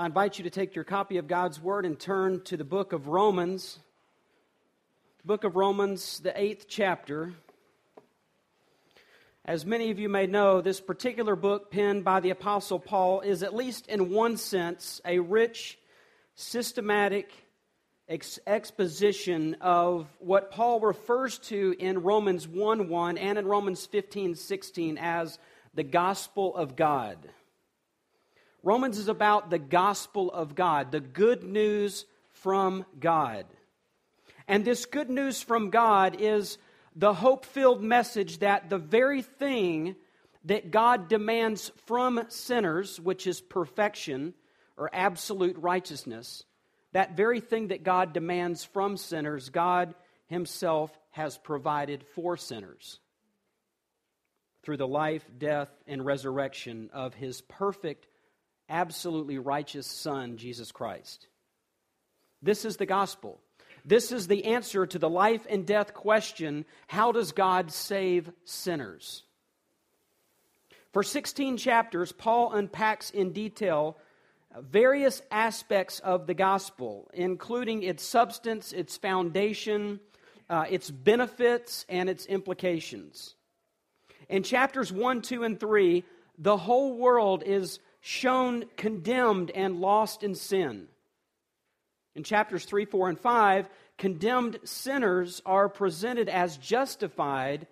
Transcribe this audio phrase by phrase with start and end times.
[0.00, 2.94] I invite you to take your copy of God's Word and turn to the book
[2.94, 3.78] of Romans.
[5.26, 7.34] Book of Romans, the eighth chapter.
[9.44, 13.42] As many of you may know, this particular book, penned by the Apostle Paul, is
[13.42, 15.78] at least in one sense a rich,
[16.34, 17.30] systematic
[18.08, 24.34] ex- exposition of what Paul refers to in Romans 1 1 and in Romans 15
[24.34, 25.38] 16 as
[25.74, 27.18] the gospel of God.
[28.62, 33.46] Romans is about the gospel of God, the good news from God.
[34.46, 36.58] And this good news from God is
[36.94, 39.96] the hope filled message that the very thing
[40.44, 44.34] that God demands from sinners, which is perfection
[44.76, 46.44] or absolute righteousness,
[46.92, 49.94] that very thing that God demands from sinners, God
[50.26, 52.98] Himself has provided for sinners
[54.62, 58.06] through the life, death, and resurrection of His perfect
[58.70, 61.26] absolutely righteous Son, Jesus Christ.
[62.40, 63.40] This is the gospel.
[63.84, 69.24] This is the answer to the life and death question how does God save sinners?
[70.92, 73.96] For 16 chapters, Paul unpacks in detail
[74.58, 80.00] various aspects of the gospel, including its substance, its foundation,
[80.48, 83.34] uh, its benefits, and its implications.
[84.28, 86.04] In chapters 1, 2, and 3,
[86.38, 90.88] the whole world is shown condemned and lost in sin.
[92.14, 97.66] In chapters 3, 4, and 5, condemned sinners are presented as justified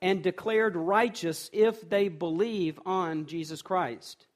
[0.00, 4.26] and declared righteous if they believe on Jesus Christ.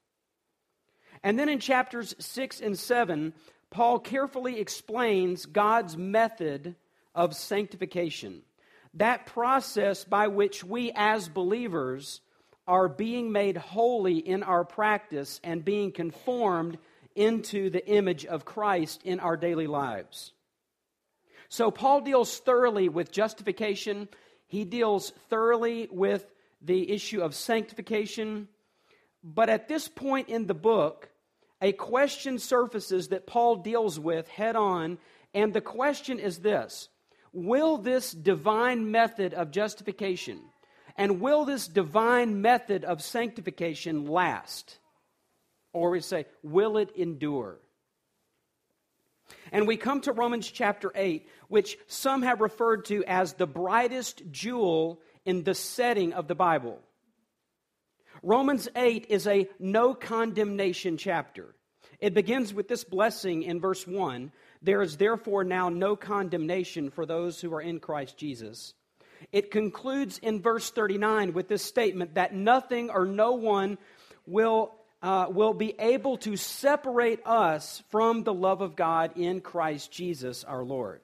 [1.23, 3.33] And then in chapters 6 and 7,
[3.69, 6.75] Paul carefully explains God's method
[7.15, 8.43] of sanctification.
[8.93, 12.21] That process by which we as believers
[12.67, 16.77] are being made holy in our practice and being conformed
[17.15, 20.33] into the image of Christ in our daily lives.
[21.49, 24.09] So, Paul deals thoroughly with justification,
[24.47, 26.25] he deals thoroughly with
[26.61, 28.47] the issue of sanctification.
[29.23, 31.09] But at this point in the book,
[31.61, 34.97] a question surfaces that Paul deals with head on,
[35.33, 36.89] and the question is this
[37.33, 40.41] Will this divine method of justification,
[40.97, 44.77] and will this divine method of sanctification last?
[45.71, 47.59] Or we say, will it endure?
[49.51, 54.23] And we come to Romans chapter 8, which some have referred to as the brightest
[54.31, 56.79] jewel in the setting of the Bible.
[58.23, 61.53] Romans 8 is a no condemnation chapter.
[61.99, 64.31] It begins with this blessing in verse 1
[64.61, 68.73] There is therefore now no condemnation for those who are in Christ Jesus.
[69.31, 73.77] It concludes in verse 39 with this statement that nothing or no one
[74.25, 79.91] will, uh, will be able to separate us from the love of God in Christ
[79.91, 81.01] Jesus our Lord.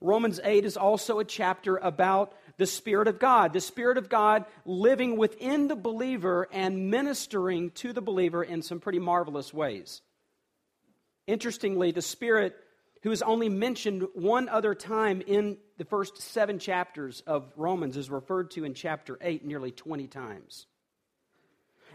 [0.00, 4.44] Romans 8 is also a chapter about the Spirit of God, the Spirit of God
[4.66, 10.02] living within the believer and ministering to the believer in some pretty marvelous ways.
[11.26, 12.54] Interestingly, the Spirit
[13.04, 18.08] who is only mentioned one other time in the first seven chapters of Romans, is
[18.08, 20.66] referred to in chapter 8 nearly 20 times.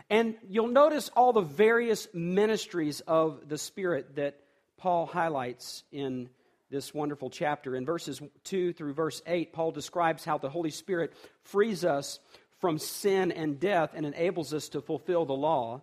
[0.08, 4.40] And you'll notice all the various ministries of the Spirit that
[4.78, 6.30] Paul highlights in
[6.70, 7.76] this wonderful chapter.
[7.76, 12.20] In verses 2 through verse 8, Paul describes how the Holy Spirit frees us
[12.60, 15.82] from sin and death and enables us to fulfill the law.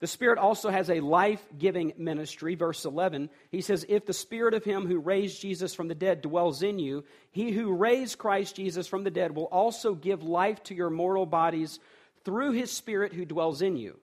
[0.00, 2.54] The Spirit also has a life giving ministry.
[2.54, 6.22] Verse 11, he says, If the Spirit of Him who raised Jesus from the dead
[6.22, 10.62] dwells in you, He who raised Christ Jesus from the dead will also give life
[10.64, 11.78] to your mortal bodies
[12.24, 14.00] through His Spirit who dwells in you.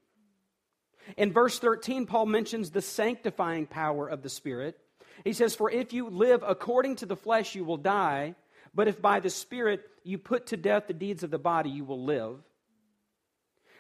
[1.16, 4.78] In verse 13, Paul mentions the sanctifying power of the Spirit.
[5.24, 8.36] He says, For if you live according to the flesh, you will die,
[8.76, 11.86] but if by the Spirit you put to death the deeds of the body, you
[11.86, 12.38] will live.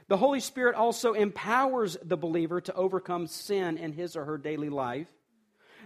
[0.07, 4.69] The Holy Spirit also empowers the believer to overcome sin in his or her daily
[4.69, 5.09] life.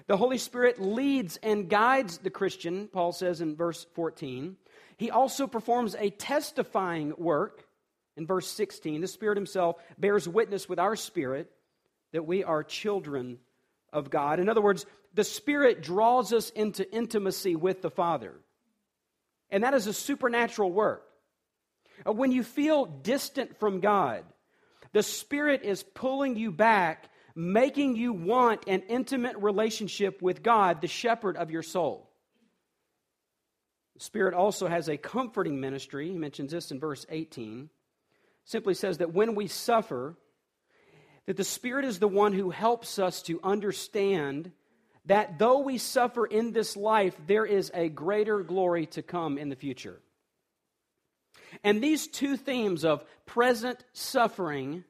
[0.07, 4.57] The Holy Spirit leads and guides the Christian, Paul says in verse 14.
[4.97, 7.65] He also performs a testifying work
[8.15, 9.01] in verse 16.
[9.01, 11.51] The Spirit Himself bears witness with our spirit
[12.11, 13.39] that we are children
[13.91, 14.39] of God.
[14.39, 18.35] In other words, the Spirit draws us into intimacy with the Father.
[19.49, 21.03] And that is a supernatural work.
[22.05, 24.23] Uh, when you feel distant from God,
[24.93, 30.87] the Spirit is pulling you back, making you want an intimate relationship with God, the
[30.87, 32.09] shepherd of your soul.
[33.95, 36.09] The Spirit also has a comforting ministry.
[36.09, 37.69] He mentions this in verse 18.
[38.43, 40.15] Simply says that when we suffer,
[41.27, 44.51] that the Spirit is the one who helps us to understand
[45.05, 49.49] that though we suffer in this life, there is a greater glory to come in
[49.49, 49.99] the future.
[51.63, 54.83] And these two themes of present suffering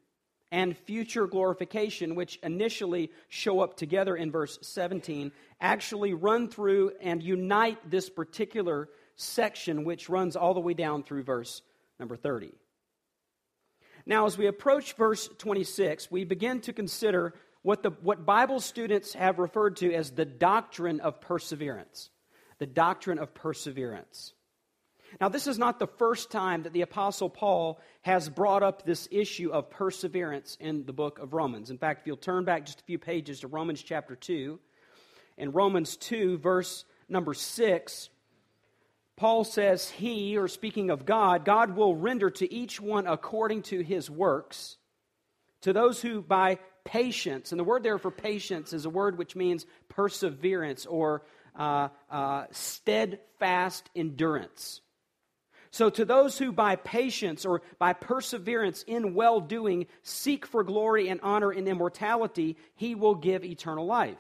[0.52, 5.32] and future glorification, which initially show up together in verse 17,
[5.62, 11.24] actually run through and unite this particular section, which runs all the way down through
[11.24, 11.62] verse
[12.00, 12.52] number 30.
[14.06, 19.14] Now, as we approach verse 26, we begin to consider what, the, what Bible students
[19.14, 22.10] have referred to as the doctrine of perseverance.
[22.58, 24.34] The doctrine of perseverance.
[25.20, 29.08] Now, this is not the first time that the Apostle Paul has brought up this
[29.12, 31.70] issue of perseverance in the book of Romans.
[31.70, 34.60] In fact, if you'll turn back just a few pages to Romans chapter 2,
[35.38, 38.10] in Romans 2, verse number 6,
[39.18, 43.82] Paul says, He, or speaking of God, God will render to each one according to
[43.82, 44.78] his works.
[45.62, 49.36] To those who by patience, and the word there for patience is a word which
[49.36, 51.22] means perseverance or
[51.56, 54.82] uh, uh, steadfast endurance.
[55.72, 61.08] So, to those who by patience or by perseverance in well doing seek for glory
[61.08, 64.18] and honor and immortality, he will give eternal life.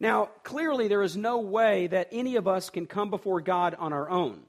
[0.00, 3.92] Now, clearly, there is no way that any of us can come before God on
[3.92, 4.40] our own.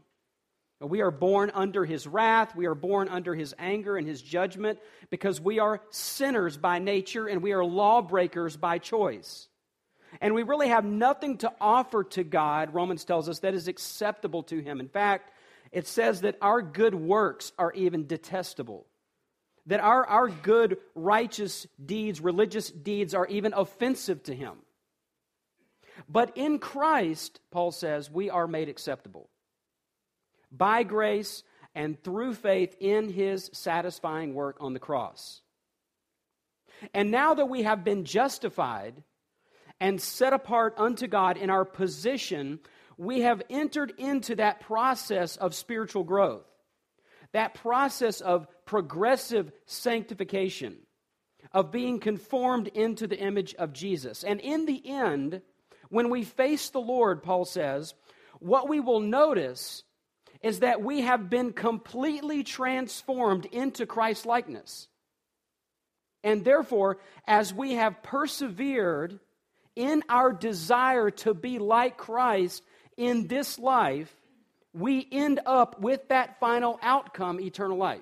[0.81, 2.55] We are born under his wrath.
[2.55, 4.79] We are born under his anger and his judgment
[5.09, 9.47] because we are sinners by nature and we are lawbreakers by choice.
[10.21, 14.43] And we really have nothing to offer to God, Romans tells us, that is acceptable
[14.43, 14.79] to Him.
[14.79, 15.31] In fact,
[15.71, 18.85] it says that our good works are even detestable.
[19.67, 24.53] That our, our good, righteous deeds, religious deeds, are even offensive to Him.
[26.07, 29.29] But in Christ, Paul says, we are made acceptable.
[30.51, 35.41] By grace and through faith in His satisfying work on the cross.
[36.93, 39.01] And now that we have been justified,
[39.79, 42.59] and set apart unto God in our position,
[42.97, 46.45] we have entered into that process of spiritual growth,
[47.33, 50.77] that process of progressive sanctification,
[51.51, 54.23] of being conformed into the image of Jesus.
[54.23, 55.41] And in the end,
[55.89, 57.93] when we face the Lord, Paul says,
[58.39, 59.83] what we will notice
[60.41, 64.87] is that we have been completely transformed into Christ likeness.
[66.23, 66.97] And therefore,
[67.27, 69.19] as we have persevered
[69.75, 72.63] in our desire to be like Christ
[72.97, 74.13] in this life,
[74.73, 78.01] we end up with that final outcome, eternal life.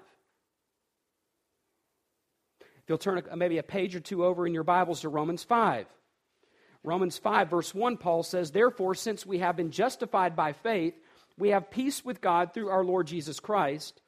[2.60, 5.86] If you'll turn maybe a page or two over in your Bibles to Romans 5.
[6.84, 10.94] Romans 5, verse 1, Paul says, Therefore, since we have been justified by faith,
[11.38, 14.02] we have peace with God through our Lord Jesus Christ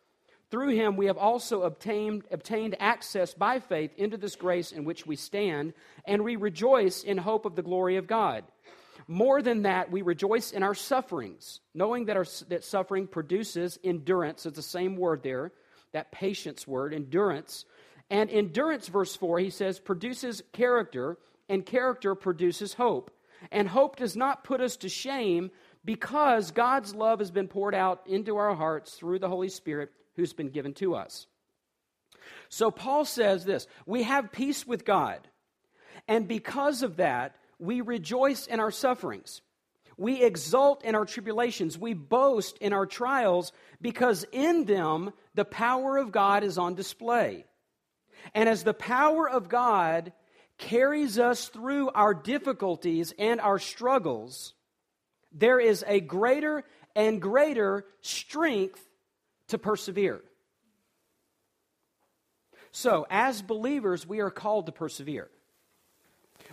[0.55, 5.05] through him we have also obtained, obtained access by faith into this grace in which
[5.05, 5.73] we stand,
[6.05, 8.45] and we rejoice in hope of the glory of God.
[9.05, 14.45] More than that, we rejoice in our sufferings, knowing that, our, that suffering produces endurance.
[14.45, 15.51] It's the same word there,
[15.91, 17.65] that patience word, endurance.
[18.09, 21.17] And endurance, verse 4, he says, produces character,
[21.49, 23.11] and character produces hope.
[23.51, 25.51] And hope does not put us to shame
[25.83, 30.33] because God's love has been poured out into our hearts through the Holy Spirit who's
[30.33, 31.27] been given to us.
[32.49, 35.27] So Paul says this We have peace with God,
[36.07, 39.41] and because of that, we rejoice in our sufferings.
[39.97, 41.77] We exult in our tribulations.
[41.77, 47.45] We boast in our trials because in them the power of God is on display.
[48.33, 50.11] And as the power of God
[50.57, 54.53] carries us through our difficulties and our struggles,
[55.31, 56.63] there is a greater
[56.95, 58.81] and greater strength
[59.49, 60.21] to persevere.
[62.71, 65.29] So, as believers, we are called to persevere.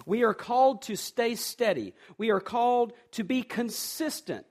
[0.06, 1.94] We are called to stay steady.
[2.16, 4.46] We are called to be consistent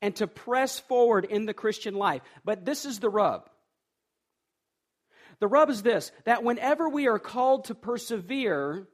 [0.00, 2.22] and to press forward in the Christian life.
[2.44, 3.48] But this is the rub.
[5.38, 8.86] The rub is this that whenever we are called to persevere,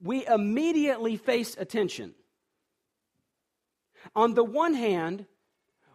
[0.00, 2.14] we immediately face attention.
[4.14, 5.26] On the one hand,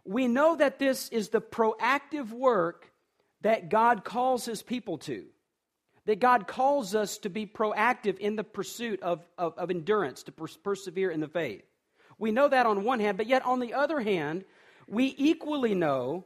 [0.05, 2.91] we know that this is the proactive work
[3.41, 5.25] that God calls his people to.
[6.05, 10.31] That God calls us to be proactive in the pursuit of, of, of endurance, to
[10.33, 11.63] pers- persevere in the faith.
[12.17, 14.43] We know that on one hand, but yet on the other hand,
[14.87, 16.25] we equally know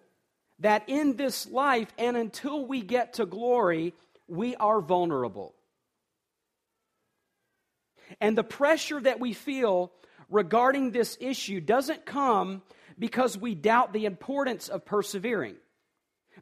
[0.60, 3.94] that in this life and until we get to glory,
[4.28, 5.54] we are vulnerable.
[8.20, 9.92] And the pressure that we feel
[10.30, 12.64] regarding this issue doesn't come
[12.98, 15.56] because we doubt the importance of persevering.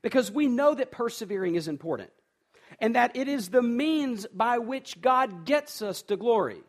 [0.01, 2.11] Because we know that persevering is important.
[2.79, 6.61] and that it is the means by which God gets us to glory.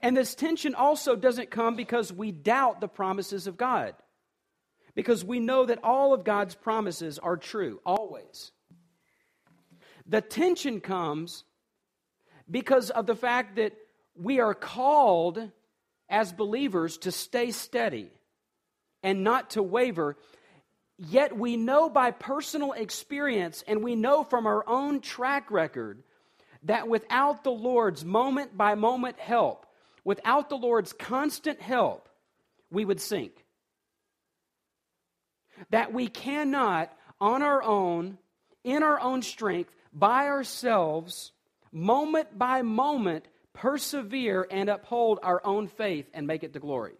[0.00, 3.94] And this tension also doesn't come because we doubt the promises of God,
[4.94, 8.50] because we know that all of God's promises are true, always.
[10.06, 11.44] The tension comes
[12.50, 13.74] because of the fact that
[14.16, 15.50] we are called
[16.08, 18.10] as believers to stay steady
[19.02, 20.16] and not to waver.
[20.98, 26.02] Yet we know by personal experience and we know from our own track record
[26.64, 29.66] that without the Lord's moment by moment help,
[30.04, 32.08] without the Lord's constant help,
[32.70, 33.44] we would sink.
[35.70, 38.18] That we cannot, on our own,
[38.64, 41.32] in our own strength, by ourselves,
[41.70, 46.94] moment by moment, persevere and uphold our own faith and make it to glory.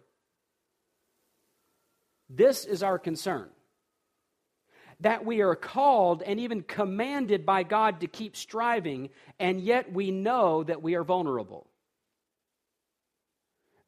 [2.29, 3.49] This is our concern.
[5.01, 9.09] That we are called and even commanded by God to keep striving,
[9.39, 11.67] and yet we know that we are vulnerable.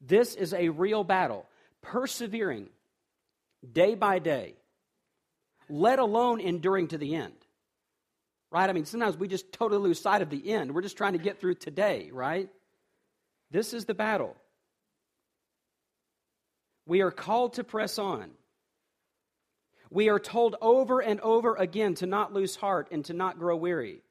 [0.00, 1.46] This is a real battle,
[1.82, 2.68] persevering
[3.72, 4.54] day by day,
[5.68, 7.34] let alone enduring to the end.
[8.50, 8.70] Right?
[8.70, 10.74] I mean, sometimes we just totally lose sight of the end.
[10.74, 12.48] We're just trying to get through today, right?
[13.50, 14.36] This is the battle.
[16.86, 18.30] We are called to press on.
[19.90, 23.56] We are told over and over again to not lose heart and to not grow
[23.56, 24.02] weary,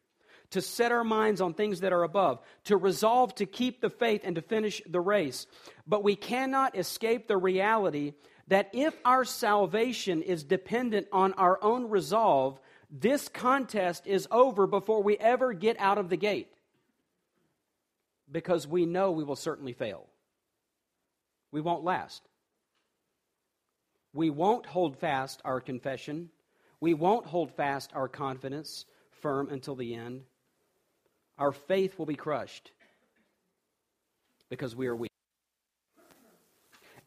[0.51, 4.22] to set our minds on things that are above, to resolve to keep the faith
[4.24, 5.46] and to finish the race.
[5.86, 8.13] But we cannot escape the reality
[8.48, 15.03] that if our salvation is dependent on our own resolve, this contest is over before
[15.03, 16.48] we ever get out of the gate
[18.31, 20.05] because we know we will certainly fail.
[21.51, 22.22] We won't last.
[24.13, 26.29] We won't hold fast our confession.
[26.79, 28.86] We won't hold fast our confidence
[29.22, 30.24] firm until the end.
[31.38, 32.72] Our faith will be crushed
[34.50, 35.12] because we are weak.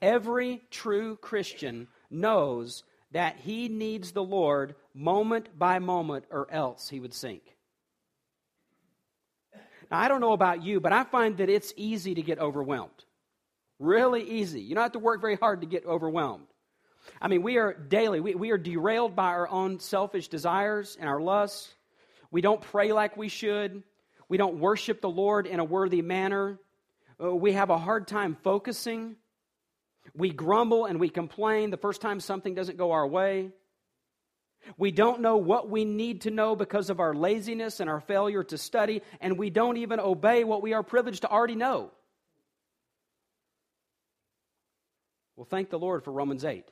[0.00, 7.00] Every true Christian knows that he needs the Lord moment by moment, or else he
[7.00, 7.42] would sink.
[9.90, 13.04] Now, I don't know about you, but I find that it's easy to get overwhelmed.
[13.78, 14.60] Really easy.
[14.60, 16.46] You don't have to work very hard to get overwhelmed.
[17.20, 21.08] I mean, we are daily, we, we are derailed by our own selfish desires and
[21.08, 21.74] our lusts.
[22.30, 23.82] We don't pray like we should.
[24.28, 26.60] We don't worship the Lord in a worthy manner.
[27.22, 29.16] Uh, we have a hard time focusing.
[30.14, 33.50] We grumble and we complain the first time something doesn't go our way.
[34.76, 38.44] We don't know what we need to know because of our laziness and our failure
[38.44, 41.90] to study, and we don't even obey what we are privileged to already know.
[45.36, 46.70] Well, thank the Lord for Romans 8.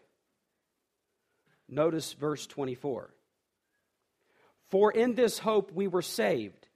[1.69, 3.11] Notice verse 24.
[4.69, 6.69] For in this hope we were saved.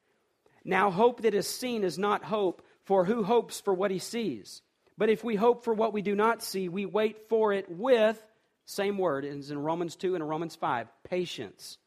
[0.64, 4.62] Now, hope that is seen is not hope, for who hopes for what he sees?
[4.96, 8.22] But if we hope for what we do not see, we wait for it with,
[8.64, 11.78] same word is in Romans 2 and Romans 5, patience,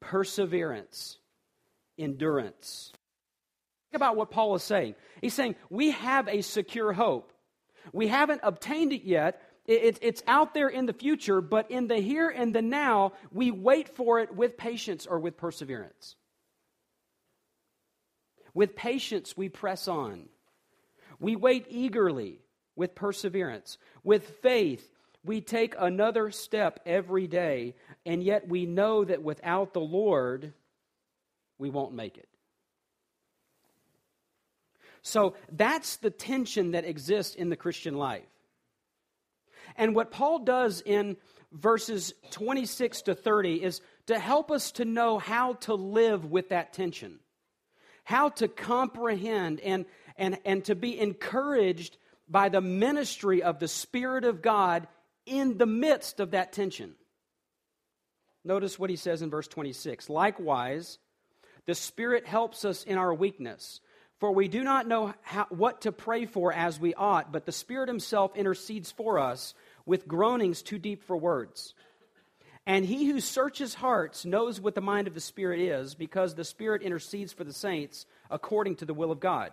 [0.00, 1.18] perseverance,
[1.98, 2.92] endurance.
[3.90, 4.94] Think about what Paul is saying.
[5.20, 7.32] He's saying, We have a secure hope.
[7.92, 9.40] We haven't obtained it yet.
[9.66, 13.94] it's out there in the future, but in the here and the now, we wait
[13.96, 16.16] for it with patience or with perseverance.
[18.54, 20.28] With patience, we press on.
[21.20, 22.40] We wait eagerly
[22.76, 23.78] with perseverance.
[24.04, 24.97] With faith,
[25.28, 27.74] we take another step every day,
[28.06, 30.54] and yet we know that without the Lord,
[31.58, 32.28] we won't make it.
[35.02, 38.24] So that's the tension that exists in the Christian life.
[39.76, 41.18] And what Paul does in
[41.52, 46.72] verses 26 to 30 is to help us to know how to live with that
[46.72, 47.18] tension,
[48.02, 49.84] how to comprehend and,
[50.16, 51.98] and, and to be encouraged
[52.30, 54.86] by the ministry of the Spirit of God
[55.28, 56.94] in the midst of that tension.
[58.44, 60.08] Notice what he says in verse 26.
[60.08, 60.98] Likewise,
[61.66, 63.80] the Spirit helps us in our weakness.
[64.18, 67.52] For we do not know how, what to pray for as we ought, but the
[67.52, 69.54] Spirit Himself intercedes for us
[69.86, 71.74] with groanings too deep for words.
[72.66, 76.44] And He who searches hearts knows what the mind of the Spirit is, because the
[76.44, 79.52] Spirit intercedes for the saints according to the will of God.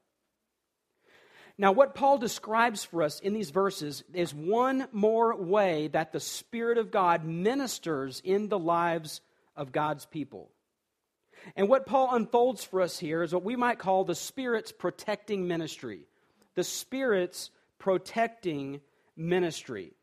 [1.57, 6.19] Now, what Paul describes for us in these verses is one more way that the
[6.19, 9.21] Spirit of God ministers in the lives
[9.55, 10.49] of God's people.
[11.55, 15.47] And what Paul unfolds for us here is what we might call the Spirit's protecting
[15.47, 16.01] ministry.
[16.55, 18.81] The Spirit's protecting
[19.15, 19.93] ministry.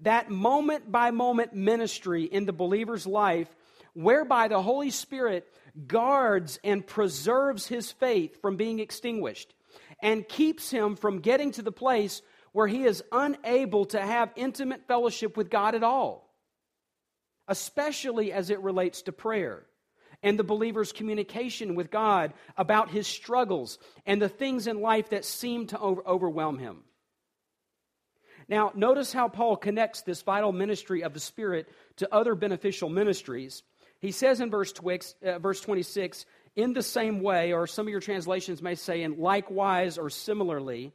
[0.00, 3.48] That moment by moment ministry in the believer's life,
[3.94, 5.46] whereby the Holy Spirit
[5.86, 9.54] guards and preserves his faith from being extinguished
[10.04, 12.20] and keeps him from getting to the place
[12.52, 16.30] where he is unable to have intimate fellowship with God at all,
[17.48, 19.64] especially as it relates to prayer
[20.22, 25.24] and the believer's communication with God about his struggles and the things in life that
[25.24, 26.84] seem to over- overwhelm him.
[28.46, 33.62] Now, notice how Paul connects this vital ministry of the Spirit to other beneficial ministries.
[34.00, 34.74] He says in verse,
[35.24, 39.18] uh, verse 26, in the same way, or some of your translations may say in
[39.18, 40.92] likewise or similarly.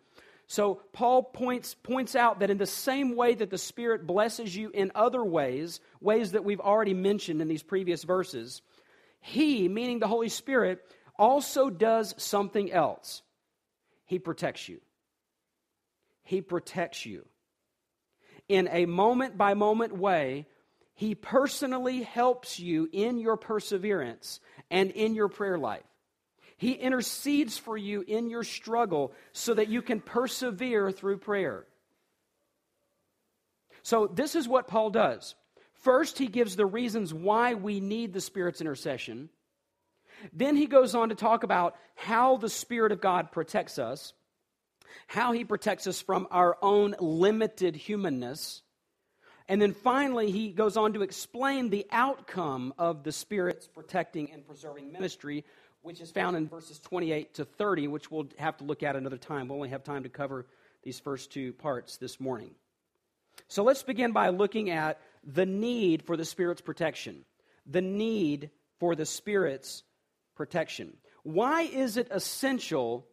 [0.47, 4.71] So Paul points, points out that in the same way that the Spirit blesses you
[4.73, 8.61] in other ways, ways that we've already mentioned in these previous verses,
[9.21, 10.83] he, meaning the Holy Spirit,
[11.17, 13.21] also does something else.
[14.05, 14.79] He protects you.
[16.23, 17.25] He protects you.
[18.47, 20.47] In a moment by moment way,
[20.99, 25.85] he personally helps you in your perseverance and in your prayer life.
[26.57, 31.65] He intercedes for you in your struggle so that you can persevere through prayer.
[33.81, 35.35] So, this is what Paul does.
[35.83, 39.29] First, he gives the reasons why we need the Spirit's intercession.
[40.33, 44.11] Then he goes on to talk about how the Spirit of God protects us,
[45.07, 48.63] how he protects us from our own limited humanness.
[49.49, 54.45] And then finally, he goes on to explain the outcome of the Spirit's protecting and
[54.45, 55.43] preserving ministry,
[55.81, 59.17] which is found in verses 28 to 30, which we'll have to look at another
[59.17, 59.47] time.
[59.47, 60.45] We'll only have time to cover
[60.83, 62.51] these first two parts this morning.
[63.47, 67.25] So let's begin by looking at the need for the Spirit's protection.
[67.65, 69.81] The need for the Spirit's
[70.35, 70.95] protection.
[71.23, 73.07] Why is it essential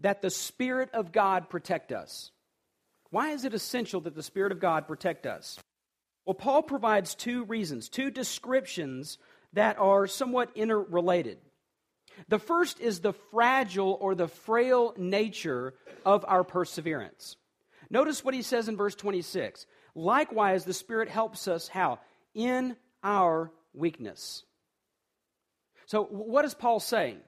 [0.00, 2.30] that the Spirit of God protect us?
[3.08, 5.58] Why is it essential that the Spirit of God protect us?
[6.28, 9.16] Well, Paul provides two reasons, two descriptions
[9.54, 11.38] that are somewhat interrelated.
[12.28, 15.72] The first is the fragile or the frail nature
[16.04, 17.36] of our perseverance.
[17.88, 19.64] Notice what he says in verse 26.
[19.94, 21.98] Likewise, the Spirit helps us how?
[22.34, 24.44] In our weakness.
[25.86, 27.20] So, what is Paul saying?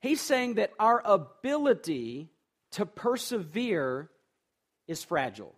[0.00, 2.30] He's saying that our ability
[2.70, 4.08] to persevere
[4.88, 5.54] is fragile.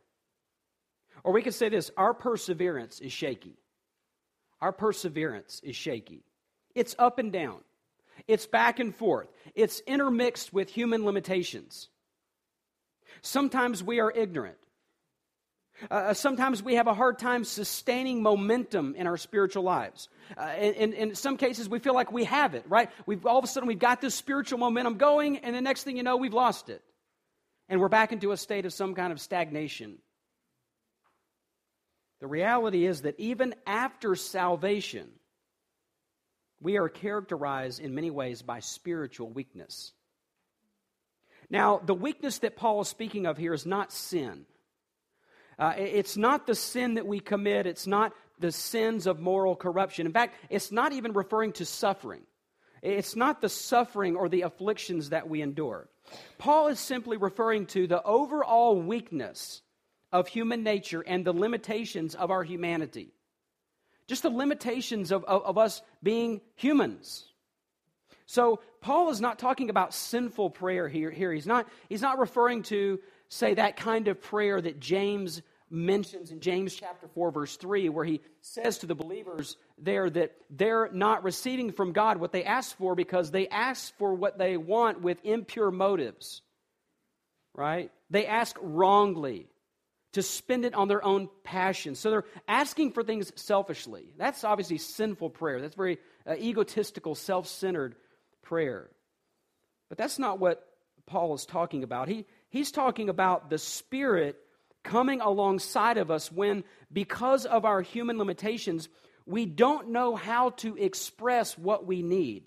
[1.24, 3.56] Or we could say this our perseverance is shaky.
[4.60, 6.22] Our perseverance is shaky.
[6.74, 7.58] It's up and down,
[8.26, 11.88] it's back and forth, it's intermixed with human limitations.
[13.20, 14.56] Sometimes we are ignorant.
[15.90, 20.08] Uh, uh sometimes we have a hard time sustaining momentum in our spiritual lives.
[20.36, 22.90] Uh, in, in, some cases, we feel like we have it, right?
[23.04, 25.96] We've, all of a sudden, we've got this spiritual momentum going, and the next thing
[25.96, 26.82] you know, we've lost it.
[27.68, 29.98] And we're back into a state of some kind of stagnation.
[32.22, 35.08] The reality is that even after salvation,
[36.60, 39.90] we are characterized in many ways by spiritual weakness.
[41.50, 44.46] Now, the weakness that Paul is speaking of here is not sin.
[45.58, 50.06] Uh, it's not the sin that we commit, it's not the sins of moral corruption.
[50.06, 52.22] In fact, it's not even referring to suffering.
[52.82, 55.88] It's not the suffering or the afflictions that we endure.
[56.38, 59.60] Paul is simply referring to the overall weakness
[60.12, 63.12] of human nature and the limitations of our humanity.
[64.06, 67.24] Just the limitations of, of, of, us being humans.
[68.26, 71.10] So, Paul is not talking about sinful prayer here.
[71.10, 71.32] here.
[71.32, 76.40] He's, not, he's not referring to, say, that kind of prayer that James mentions in
[76.40, 81.24] James chapter 4, verse 3, where he says to the believers there that they're not
[81.24, 85.24] receiving from God what they ask for because they ask for what they want with
[85.24, 86.42] impure motives.
[87.54, 87.90] Right?
[88.10, 89.48] They ask wrongly
[90.12, 91.98] to spend it on their own passions.
[91.98, 94.12] So they're asking for things selfishly.
[94.16, 95.60] That's obviously sinful prayer.
[95.60, 97.94] That's very uh, egotistical, self centered
[98.42, 98.90] prayer.
[99.88, 100.66] But that's not what
[101.06, 102.08] Paul is talking about.
[102.08, 104.38] He, he's talking about the Spirit
[104.82, 108.88] coming alongside of us when, because of our human limitations,
[109.26, 112.44] we don't know how to express what we need,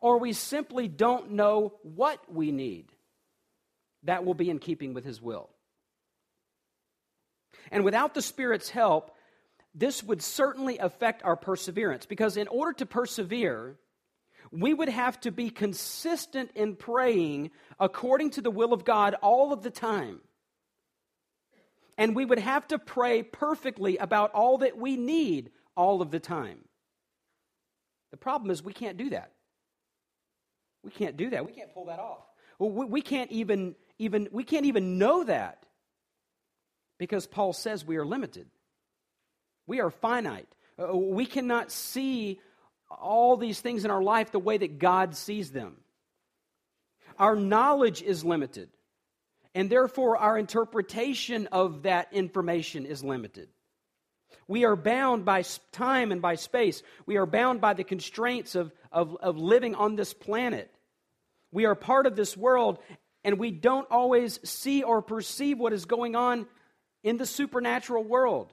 [0.00, 2.86] or we simply don't know what we need.
[4.04, 5.50] That will be in keeping with His will.
[7.70, 9.16] And without the Spirit's help,
[9.74, 13.76] this would certainly affect our perseverance because in order to persevere,
[14.50, 19.52] we would have to be consistent in praying according to the will of God all
[19.52, 20.20] of the time.
[21.96, 26.20] And we would have to pray perfectly about all that we need all of the
[26.20, 26.64] time.
[28.10, 29.32] The problem is we can't do that.
[30.82, 31.44] We can't do that.
[31.44, 32.24] We can't pull that off.
[32.58, 35.64] Well, we, we can't even, even we can't even know that
[37.00, 38.46] because Paul says we are limited.
[39.66, 40.46] We are finite.
[40.78, 42.38] Uh, we cannot see
[42.90, 45.78] all these things in our life the way that God sees them.
[47.18, 48.68] Our knowledge is limited,
[49.54, 53.48] and therefore our interpretation of that information is limited.
[54.46, 56.82] We are bound by time and by space.
[57.06, 60.70] We are bound by the constraints of, of, of living on this planet.
[61.50, 62.78] We are part of this world,
[63.24, 66.46] and we don't always see or perceive what is going on
[67.02, 68.52] in the supernatural world.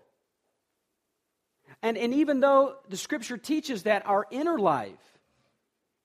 [1.81, 4.93] And, and even though the scripture teaches that our inner life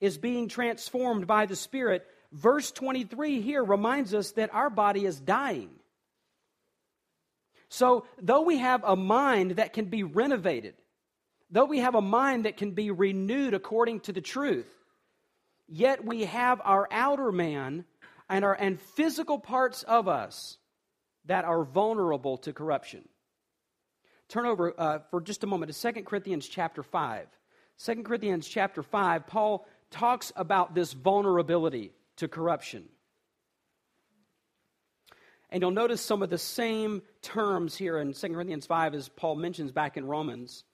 [0.00, 5.18] is being transformed by the Spirit, verse 23 here reminds us that our body is
[5.18, 5.70] dying.
[7.68, 10.74] So, though we have a mind that can be renovated,
[11.50, 14.68] though we have a mind that can be renewed according to the truth,
[15.68, 17.86] yet we have our outer man
[18.28, 20.58] and, our, and physical parts of us
[21.26, 23.08] that are vulnerable to corruption.
[24.28, 27.26] Turn over uh, for just a moment to 2 Corinthians chapter 5.
[27.84, 32.88] 2 Corinthians chapter 5, Paul talks about this vulnerability to corruption.
[35.50, 39.36] And you'll notice some of the same terms here in 2 Corinthians 5 as Paul
[39.36, 40.64] mentions back in Romans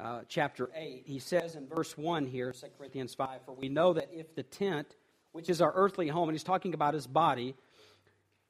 [0.00, 1.02] uh, chapter 8.
[1.04, 4.44] He says in verse 1 here, 2 Corinthians 5, For we know that if the
[4.44, 4.94] tent,
[5.32, 7.56] which is our earthly home, and he's talking about his body,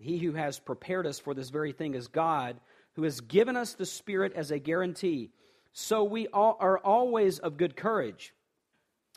[0.00, 2.56] He who has prepared us for this very thing is God,
[2.94, 5.30] who has given us the Spirit as a guarantee.
[5.72, 8.34] So we are always of good courage.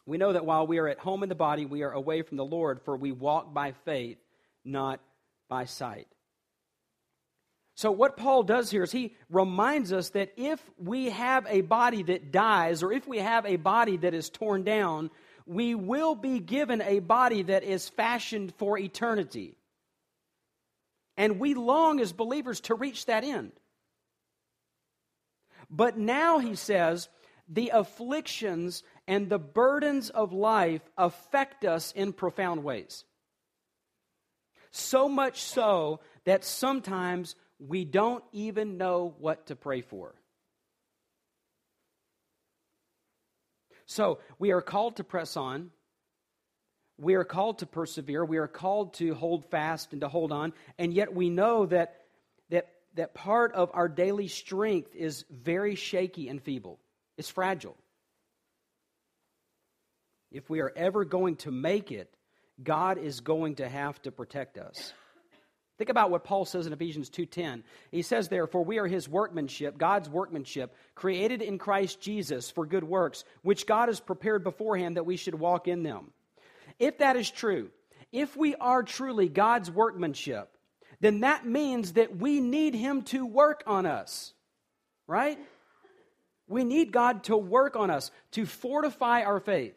[0.06, 2.38] We know that while we are at home in the body, we are away from
[2.38, 4.18] the Lord, for we walk by faith,
[4.66, 5.00] not
[5.48, 6.08] by sight.
[7.76, 12.04] So, what Paul does here is he reminds us that if we have a body
[12.04, 15.10] that dies, or if we have a body that is torn down,
[15.46, 19.56] we will be given a body that is fashioned for eternity.
[21.18, 23.52] And we long as believers to reach that end.
[25.70, 27.10] But now, he says,
[27.48, 33.04] the afflictions and the burdens of life affect us in profound ways.
[34.72, 40.16] So much so that sometimes we don't even know what to pray for.
[43.86, 45.72] So we are called to press on.
[47.02, 48.24] We are called to persevere.
[48.24, 50.54] We are called to hold fast and to hold on.
[50.78, 51.96] And yet we know that,
[52.52, 56.80] that, that part of our daily strength is very shaky and feeble,
[57.18, 57.76] it's fragile.
[60.32, 62.14] If we are ever going to make it,
[62.64, 64.94] God is going to have to protect us.
[65.80, 67.64] Think about what Paul says in Ephesians 2:10.
[67.90, 72.84] He says therefore we are his workmanship, God's workmanship, created in Christ Jesus for good
[72.84, 76.12] works, which God has prepared beforehand that we should walk in them.
[76.82, 77.70] If that is true,
[78.12, 80.50] if we are truly God's workmanship,
[81.00, 84.34] then that means that we need Him to work on us,
[85.06, 85.38] right?
[86.48, 89.76] We need God to work on us, to fortify our faith,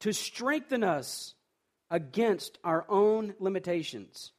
[0.00, 1.34] to strengthen us
[1.90, 4.32] against our own limitations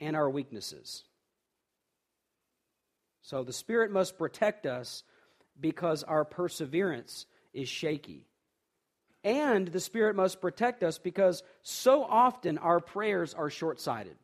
[0.00, 1.04] and our weaknesses.
[3.20, 5.02] So the Spirit must protect us
[5.60, 8.26] because our perseverance is shaky.
[9.26, 14.14] And the Spirit must protect us because so often our prayers are short sighted.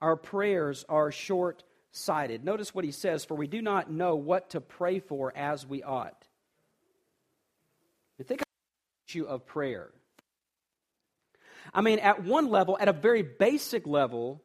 [0.00, 2.44] Our prayers are short sighted.
[2.44, 5.82] Notice what he says For we do not know what to pray for as we
[5.82, 6.28] ought.
[8.18, 9.90] Think about the issue of prayer.
[11.74, 14.40] I mean, at one level, at a very basic level,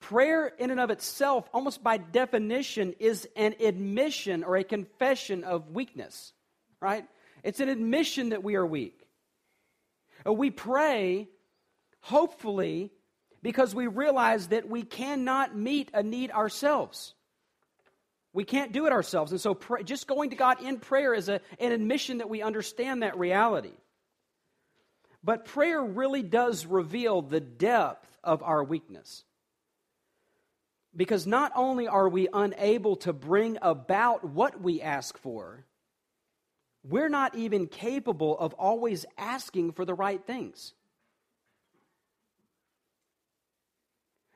[0.00, 5.70] prayer in and of itself, almost by definition, is an admission or a confession of
[5.70, 6.32] weakness,
[6.80, 7.04] right?
[7.42, 9.06] It's an admission that we are weak.
[10.26, 11.28] Uh, we pray,
[12.00, 12.90] hopefully,
[13.42, 17.14] because we realize that we cannot meet a need ourselves.
[18.32, 19.32] We can't do it ourselves.
[19.32, 22.42] And so, pray, just going to God in prayer is a, an admission that we
[22.42, 23.72] understand that reality.
[25.22, 29.24] But prayer really does reveal the depth of our weakness.
[30.94, 35.64] Because not only are we unable to bring about what we ask for,
[36.82, 40.72] we're not even capable of always asking for the right things.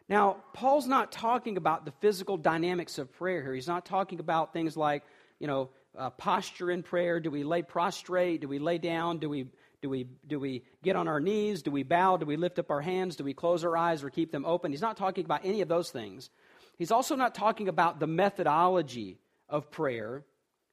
[0.09, 3.55] Now, Paul's not talking about the physical dynamics of prayer here.
[3.55, 5.03] He's not talking about things like,
[5.41, 7.21] you know, uh, posture in prayer.
[7.21, 8.43] Do we lay prostrate?
[8.43, 9.19] Do we lay down?
[9.19, 9.47] Do we,
[9.81, 11.63] do, we, do we get on our knees?
[11.63, 12.19] Do we bow?
[12.19, 13.17] Do we lift up our hands?
[13.17, 14.73] Do we close our eyes or keep them open?
[14.73, 16.29] He's not talking about any of those things.
[16.77, 20.25] He's also not talking about the methodology of prayer,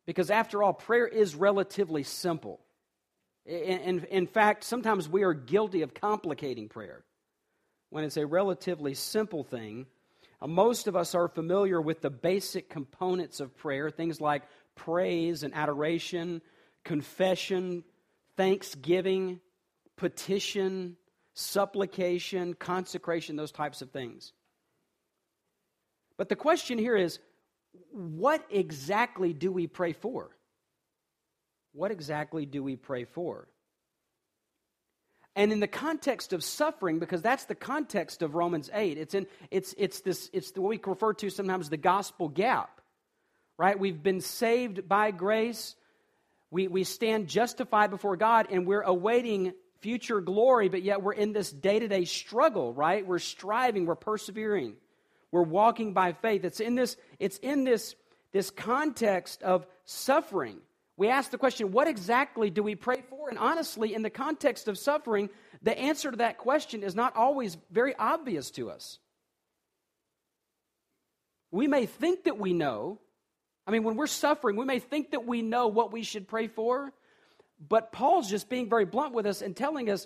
[0.06, 2.60] because after all, prayer is relatively simple.
[3.46, 7.04] In, in, in fact, sometimes we are guilty of complicating prayer
[7.90, 9.86] when it's a relatively simple thing.
[10.42, 14.44] Uh, most of us are familiar with the basic components of prayer, things like
[14.76, 16.42] praise and adoration,
[16.84, 17.84] confession,
[18.38, 19.40] thanksgiving,
[19.98, 20.98] petition,
[21.34, 24.34] supplication, consecration, those types of things.
[26.18, 27.20] But the question here is
[27.92, 30.30] what exactly do we pray for?
[31.74, 33.48] What exactly do we pray for?
[35.36, 39.28] And in the context of suffering, because that's the context of Romans 8, it's, in,
[39.50, 42.82] it's, it's, this, it's what we refer to sometimes the gospel gap,
[43.58, 43.80] right?
[43.80, 45.76] We've been saved by grace.
[46.50, 51.32] We, we stand justified before God, and we're awaiting future glory, but yet we're in
[51.32, 53.08] this day to day struggle, right?
[53.08, 54.76] We're striving, we're persevering,
[55.32, 56.44] we're walking by faith.
[56.44, 57.96] It's in this, it's in this,
[58.32, 60.60] this context of suffering
[61.02, 63.30] we ask the question, what exactly do we pray for?
[63.30, 65.32] And honestly, in the context of suffering,
[65.64, 69.00] the answer to that question is not always very obvious to us.
[71.50, 73.00] We may think that we know.
[73.66, 76.48] I mean, when we're suffering, we may think that we know what we should pray
[76.48, 76.94] for,
[77.68, 80.06] but Paul's just being very blunt with us and telling us,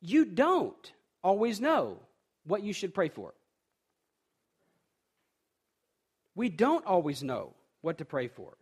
[0.00, 0.92] you don't
[1.24, 1.98] always know
[2.44, 3.34] what you should pray for.
[6.36, 8.56] We don't always know what to pray for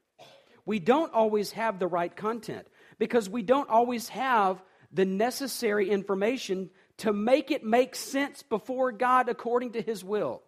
[0.66, 2.66] we don't always have the right content
[2.98, 9.28] because we don't always have the necessary information to make it make sense before God
[9.28, 10.42] according to His will.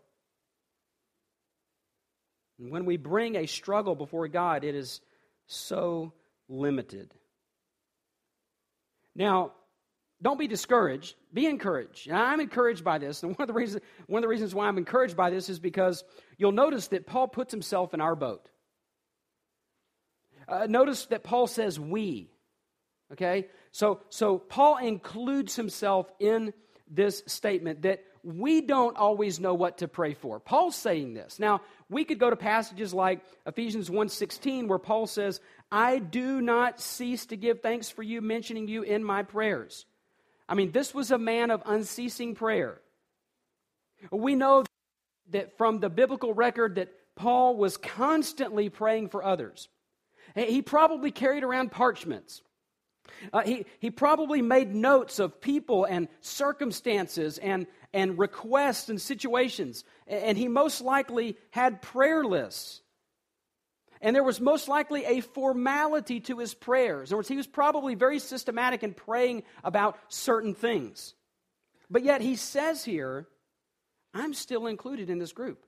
[2.59, 5.01] And when we bring a struggle before God, it is
[5.47, 6.13] so
[6.49, 7.13] limited.
[9.15, 9.53] Now,
[10.23, 11.15] don't be discouraged.
[11.33, 12.09] Be encouraged.
[12.09, 13.23] And I'm encouraged by this.
[13.23, 15.59] And one of, the reasons, one of the reasons why I'm encouraged by this is
[15.59, 16.05] because
[16.39, 18.49] you'll notice that Paul puts himself in our boat.
[20.49, 22.31] Uh, notice that Paul says we.
[23.13, 23.49] Okay?
[23.73, 26.55] So, so Paul includes himself in
[26.89, 30.41] this statement that we don't always know what to pray for.
[30.41, 31.39] Paul's saying this.
[31.39, 36.81] Now, we could go to passages like Ephesians 1:16 where Paul says, "I do not
[36.81, 39.87] cease to give thanks for you mentioning you in my prayers."
[40.49, 42.81] I mean, this was a man of unceasing prayer.
[44.11, 44.65] We know
[45.31, 49.69] that from the biblical record that Paul was constantly praying for others.
[50.35, 52.43] He probably carried around parchments.
[53.33, 59.85] Uh, he, he probably made notes of people and circumstances and, and requests and situations.
[60.07, 62.83] And he most likely had prayer lists.
[64.07, 67.11] And there was most likely a formality to his prayers.
[67.11, 71.15] In other words, he was probably very systematic in praying about certain things.
[71.91, 73.27] But yet he says here,
[74.15, 75.67] I'm still included in this group.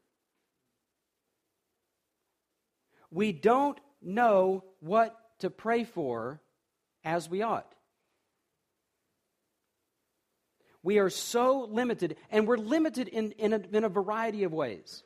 [3.11, 6.41] We don't know what to pray for
[7.03, 7.75] as we ought.
[10.85, 15.03] We are so limited, and we're limited in, in, a, in a variety of ways.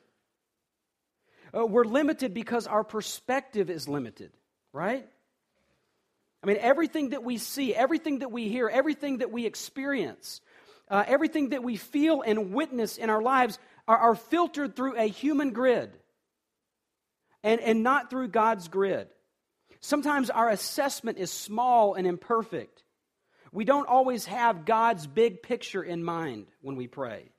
[1.55, 4.31] Uh, we're limited because our perspective is limited,
[4.71, 5.07] right?
[6.41, 10.41] I mean, everything that we see, everything that we hear, everything that we experience,
[10.89, 15.07] uh, everything that we feel and witness in our lives are, are filtered through a
[15.07, 15.91] human grid
[17.43, 19.07] and, and not through God's grid.
[19.79, 22.83] Sometimes our assessment is small and imperfect.
[23.51, 27.29] We don't always have God's big picture in mind when we pray.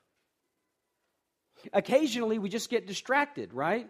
[1.72, 3.88] Occasionally, we just get distracted, right?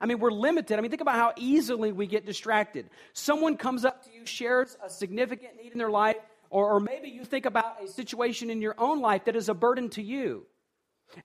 [0.00, 0.78] I mean, we're limited.
[0.78, 2.90] I mean, think about how easily we get distracted.
[3.12, 6.16] Someone comes up to you, shares a significant need in their life,
[6.50, 9.54] or, or maybe you think about a situation in your own life that is a
[9.54, 10.46] burden to you.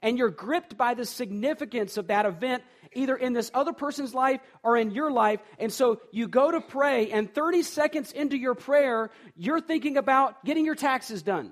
[0.02, 4.40] And you're gripped by the significance of that event, either in this other person's life
[4.64, 5.40] or in your life.
[5.60, 10.46] And so you go to pray, and 30 seconds into your prayer, you're thinking about
[10.46, 11.52] getting your taxes done.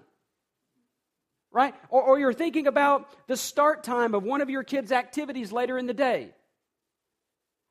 [1.51, 1.73] Right?
[1.89, 5.77] Or, or you're thinking about the start time of one of your kids' activities later
[5.79, 6.34] in the day.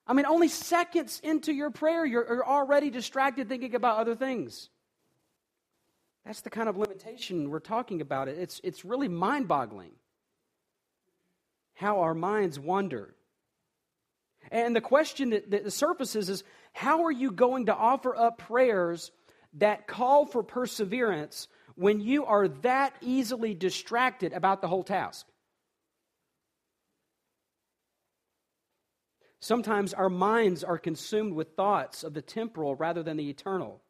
[0.09, 4.71] I mean, only seconds into your prayer, you're, you're already distracted thinking about other things.
[6.25, 8.29] That's the kind of limitation we're talking about.
[8.29, 9.93] It's, it's really mind boggling
[11.75, 13.15] how our minds wander.
[14.51, 16.43] And the question that, that surfaces is
[16.73, 19.11] how are you going to offer up prayers
[19.55, 25.27] that call for perseverance when you are that easily distracted about the whole task?
[29.41, 33.81] Sometimes our minds are consumed with thoughts of the temporal rather than the eternal.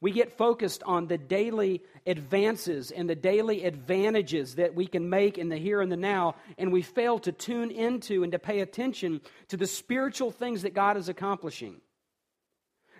[0.00, 5.38] We get focused on the daily advances and the daily advantages that we can make
[5.38, 8.60] in the here and the now, and we fail to tune into and to pay
[8.60, 11.80] attention to the spiritual things that God is accomplishing.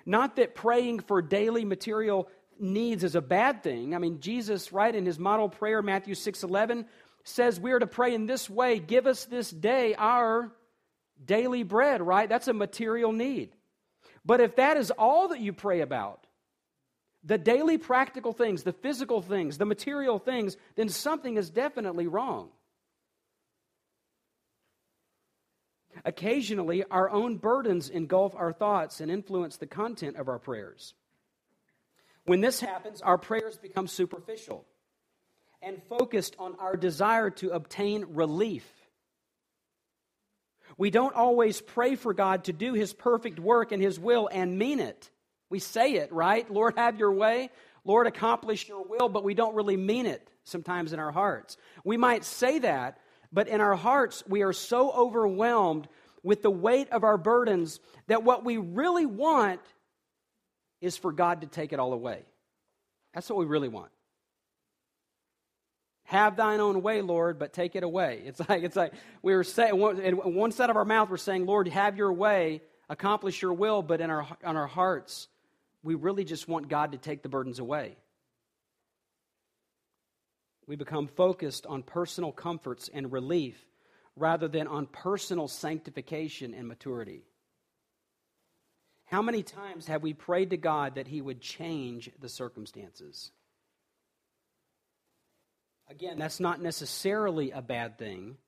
[0.06, 3.96] Not that praying for daily material needs is a bad thing.
[3.96, 6.86] I mean, Jesus, right, in his model prayer, Matthew 6 11,
[7.24, 10.52] says we are to pray in this way Give us this day our
[11.24, 12.28] daily bread, right?
[12.28, 13.54] That's a material need.
[14.24, 16.26] But if that is all that you pray about,
[17.24, 22.50] the daily practical things, the physical things, the material things, then something is definitely wrong.
[26.04, 30.94] Occasionally, our own burdens engulf our thoughts and influence the content of our prayers.
[32.24, 34.64] When this happens, our prayers become superficial
[35.60, 38.66] and focused on our desire to obtain relief.
[40.82, 44.58] We don't always pray for God to do His perfect work and His will and
[44.58, 45.10] mean it.
[45.48, 46.50] We say it, right?
[46.50, 47.50] Lord, have your way.
[47.84, 51.56] Lord, accomplish your will, but we don't really mean it sometimes in our hearts.
[51.84, 52.98] We might say that,
[53.32, 55.86] but in our hearts, we are so overwhelmed
[56.24, 59.60] with the weight of our burdens that what we really want
[60.80, 62.24] is for God to take it all away.
[63.14, 63.92] That's what we really want.
[66.12, 68.20] Have thine own way, Lord, but take it away.
[68.26, 71.46] It's like it's like we were saying in one side of our mouth we're saying,
[71.46, 75.28] Lord, have your way, accomplish your will, but in our on our hearts
[75.82, 77.96] we really just want God to take the burdens away.
[80.66, 83.56] We become focused on personal comforts and relief
[84.14, 87.22] rather than on personal sanctification and maturity.
[89.06, 93.30] How many times have we prayed to God that He would change the circumstances?
[95.92, 98.38] Again, that's not necessarily a bad thing.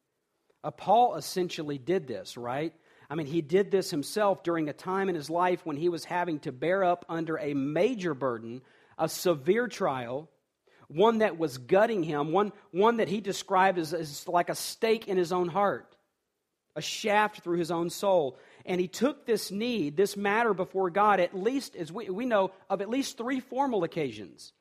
[0.65, 2.73] Uh, Paul essentially did this, right?
[3.11, 6.07] I mean, he did this himself during a time in his life when he was
[6.07, 8.63] having to bear up under a major burden,
[8.97, 10.31] a severe trial,
[10.89, 15.07] one that was gutting him, one, one that he described as, as like a stake
[15.07, 15.95] in his own heart,
[16.77, 18.39] a shaft through his own soul.
[18.65, 22.53] And he took this need, this matter before God, at least, as we, we know,
[22.71, 24.55] of at least three formal occasions.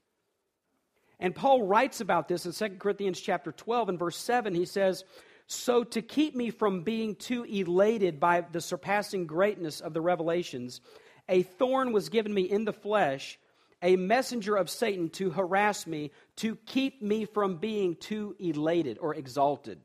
[1.19, 4.53] And Paul writes about this in 2 Corinthians chapter 12 and verse 7.
[4.53, 5.03] He says,
[5.47, 10.81] so, to keep me from being too elated by the surpassing greatness of the revelations,
[11.27, 13.37] a thorn was given me in the flesh,
[13.81, 19.13] a messenger of Satan to harass me, to keep me from being too elated or
[19.13, 19.79] exalted.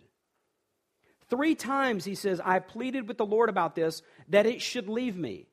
[1.29, 5.17] Three times, he says, I pleaded with the Lord about this, that it should leave
[5.17, 5.49] me.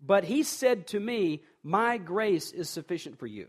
[0.00, 3.48] But he said to me, My grace is sufficient for you.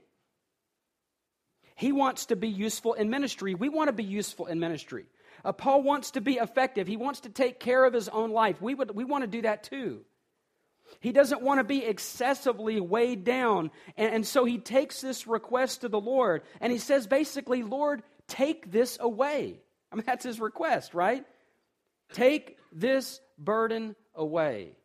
[1.75, 3.55] He wants to be useful in ministry.
[3.55, 5.05] We want to be useful in ministry.
[5.43, 6.87] Uh, Paul wants to be effective.
[6.87, 8.61] He wants to take care of his own life.
[8.61, 10.01] We, would, we want to do that too.
[10.99, 13.71] He doesn't want to be excessively weighed down.
[13.97, 18.03] And, and so he takes this request to the Lord and he says, basically, Lord,
[18.27, 19.59] take this away.
[19.91, 21.25] I mean, that's his request, right?
[22.13, 24.75] Take this burden away.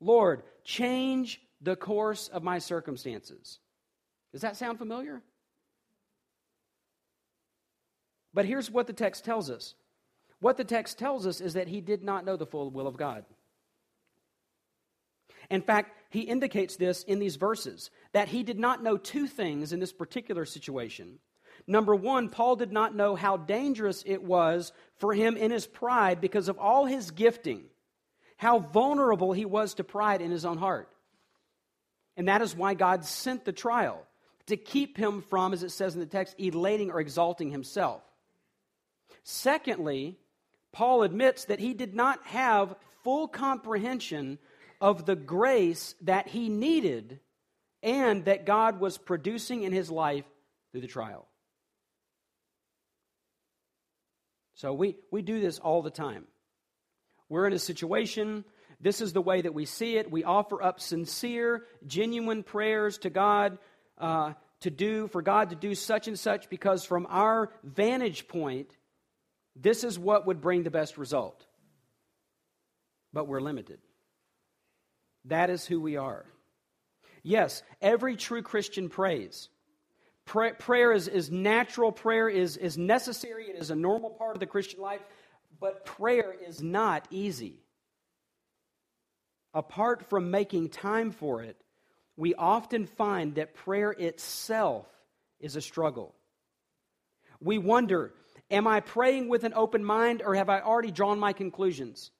[0.00, 3.58] Lord, change the course of my circumstances.
[4.36, 5.22] Does that sound familiar?
[8.34, 9.74] But here's what the text tells us
[10.40, 12.98] what the text tells us is that he did not know the full will of
[12.98, 13.24] God.
[15.48, 19.72] In fact, he indicates this in these verses that he did not know two things
[19.72, 21.18] in this particular situation.
[21.66, 26.20] Number one, Paul did not know how dangerous it was for him in his pride
[26.20, 27.64] because of all his gifting,
[28.36, 30.90] how vulnerable he was to pride in his own heart.
[32.18, 34.06] And that is why God sent the trial
[34.46, 38.02] to keep him from, as it says in the text, elating or exalting himself.
[39.22, 40.18] Secondly,
[40.72, 44.38] Paul admits that he did not have full comprehension
[44.80, 47.20] of the grace that he needed
[47.82, 50.24] and that God was producing in his life
[50.70, 51.26] through the trial.
[54.54, 56.24] So we, we do this all the time.
[57.28, 58.44] We're in a situation,
[58.80, 60.10] this is the way that we see it.
[60.10, 63.58] We offer up sincere, genuine prayers to God
[63.98, 68.76] uh, to do, for God to do such and such, because from our vantage point,
[69.54, 71.46] this is what would bring the best result.
[73.12, 73.78] But we're limited.
[75.26, 76.24] That is who we are.
[77.22, 79.48] Yes, every true Christian prays.
[80.26, 84.40] Pray, prayer is, is natural, prayer is, is necessary, it is a normal part of
[84.40, 85.00] the Christian life,
[85.60, 87.60] but prayer is not easy.
[89.54, 91.56] Apart from making time for it,
[92.16, 94.86] we often find that prayer itself
[95.40, 96.14] is a struggle.
[97.40, 98.12] We wonder
[98.50, 102.12] Am I praying with an open mind or have I already drawn my conclusions?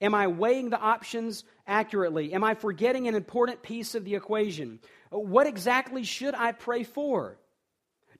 [0.00, 2.32] Am I weighing the options accurately?
[2.32, 4.80] Am I forgetting an important piece of the equation?
[5.10, 7.38] What exactly should I pray for?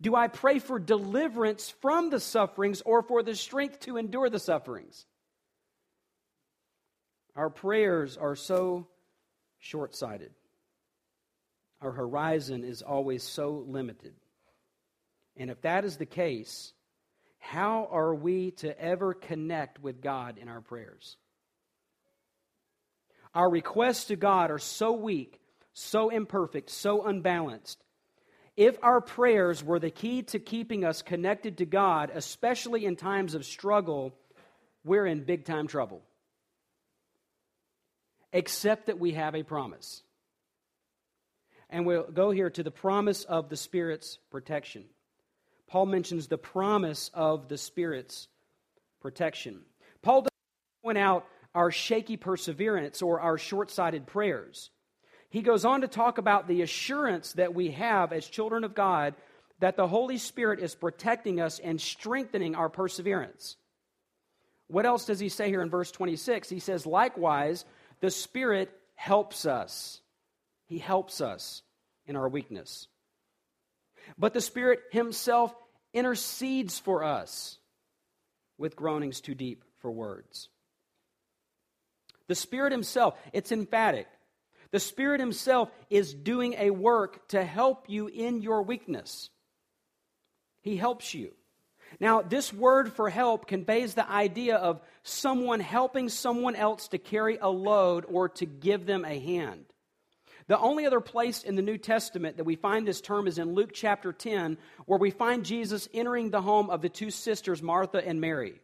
[0.00, 4.38] Do I pray for deliverance from the sufferings or for the strength to endure the
[4.38, 5.06] sufferings?
[7.34, 8.86] Our prayers are so
[9.58, 10.32] short sighted.
[11.80, 14.14] Our horizon is always so limited.
[15.36, 16.72] And if that is the case,
[17.38, 21.16] how are we to ever connect with God in our prayers?
[23.34, 25.40] Our requests to God are so weak,
[25.72, 27.82] so imperfect, so unbalanced.
[28.56, 33.34] If our prayers were the key to keeping us connected to God, especially in times
[33.34, 34.14] of struggle,
[34.84, 36.02] we're in big time trouble.
[38.32, 40.02] Except that we have a promise.
[41.70, 44.84] And we'll go here to the promise of the Spirit's protection.
[45.68, 48.26] Paul mentions the promise of the Spirit's
[49.00, 49.60] protection.
[50.02, 54.70] Paul doesn't point out our shaky perseverance or our short sighted prayers.
[55.30, 59.14] He goes on to talk about the assurance that we have as children of God
[59.60, 63.56] that the Holy Spirit is protecting us and strengthening our perseverance.
[64.66, 66.48] What else does he say here in verse 26?
[66.48, 67.64] He says, likewise,
[68.00, 70.00] the Spirit helps us.
[70.70, 71.62] He helps us
[72.06, 72.86] in our weakness.
[74.16, 75.52] But the Spirit Himself
[75.92, 77.58] intercedes for us
[78.56, 80.48] with groanings too deep for words.
[82.28, 84.06] The Spirit Himself, it's emphatic.
[84.70, 89.28] The Spirit Himself is doing a work to help you in your weakness.
[90.62, 91.32] He helps you.
[91.98, 97.38] Now, this word for help conveys the idea of someone helping someone else to carry
[97.38, 99.64] a load or to give them a hand.
[100.50, 103.54] The only other place in the New Testament that we find this term is in
[103.54, 108.04] Luke chapter 10, where we find Jesus entering the home of the two sisters, Martha
[108.04, 108.60] and Mary.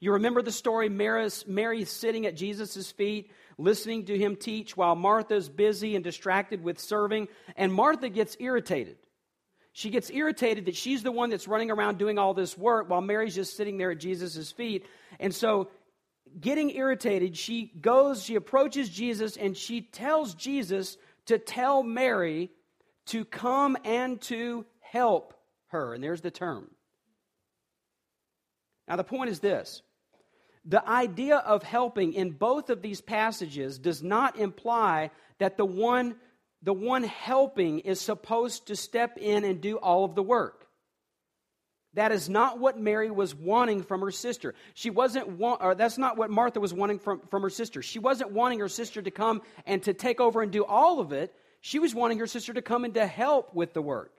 [0.00, 4.96] You remember the story Mary's, Mary sitting at Jesus' feet, listening to him teach, while
[4.96, 8.96] Martha's busy and distracted with serving, and Martha gets irritated.
[9.72, 13.02] She gets irritated that she's the one that's running around doing all this work while
[13.02, 14.84] Mary's just sitting there at Jesus' feet.
[15.20, 15.68] And so,
[16.40, 20.96] getting irritated, she goes, she approaches Jesus, and she tells Jesus
[21.30, 22.50] to tell Mary
[23.06, 25.32] to come and to help
[25.68, 25.94] her.
[25.94, 26.68] And there's the term.
[28.88, 29.82] Now, the point is this
[30.64, 36.16] the idea of helping in both of these passages does not imply that the one,
[36.62, 40.59] the one helping is supposed to step in and do all of the work.
[41.94, 44.54] That is not what Mary was wanting from her sister.
[44.74, 47.82] She wasn't want, or that's not what Martha was wanting from, from her sister.
[47.82, 51.12] She wasn't wanting her sister to come and to take over and do all of
[51.12, 51.34] it.
[51.60, 54.12] She was wanting her sister to come and to help with the work.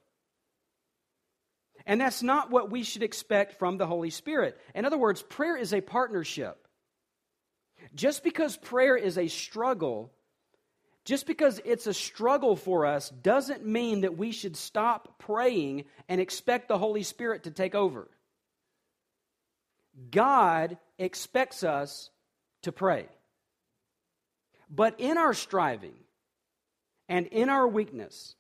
[1.86, 4.60] And that's not what we should expect from the Holy Spirit.
[4.76, 6.68] In other words, prayer is a partnership.
[7.96, 10.12] Just because prayer is a struggle
[11.06, 16.22] just because it's a struggle for us doesn't mean that we should stop praying and
[16.22, 18.08] expect the Holy Spirit to take over.
[20.10, 22.10] God expects us
[22.64, 23.08] to pray.
[24.70, 25.96] But in our striving
[27.10, 28.36] and in our weakness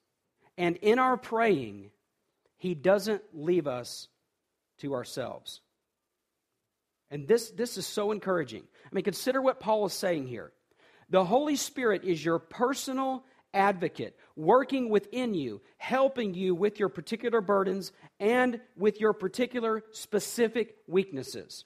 [0.57, 1.89] and in our praying,
[2.57, 4.07] He doesn't leave us
[4.79, 5.61] to ourselves.
[7.09, 8.63] And this, this is so encouraging.
[8.85, 10.53] I mean, consider what Paul is saying here.
[11.11, 17.41] The Holy Spirit is your personal advocate, working within you, helping you with your particular
[17.41, 21.65] burdens and with your particular specific weaknesses.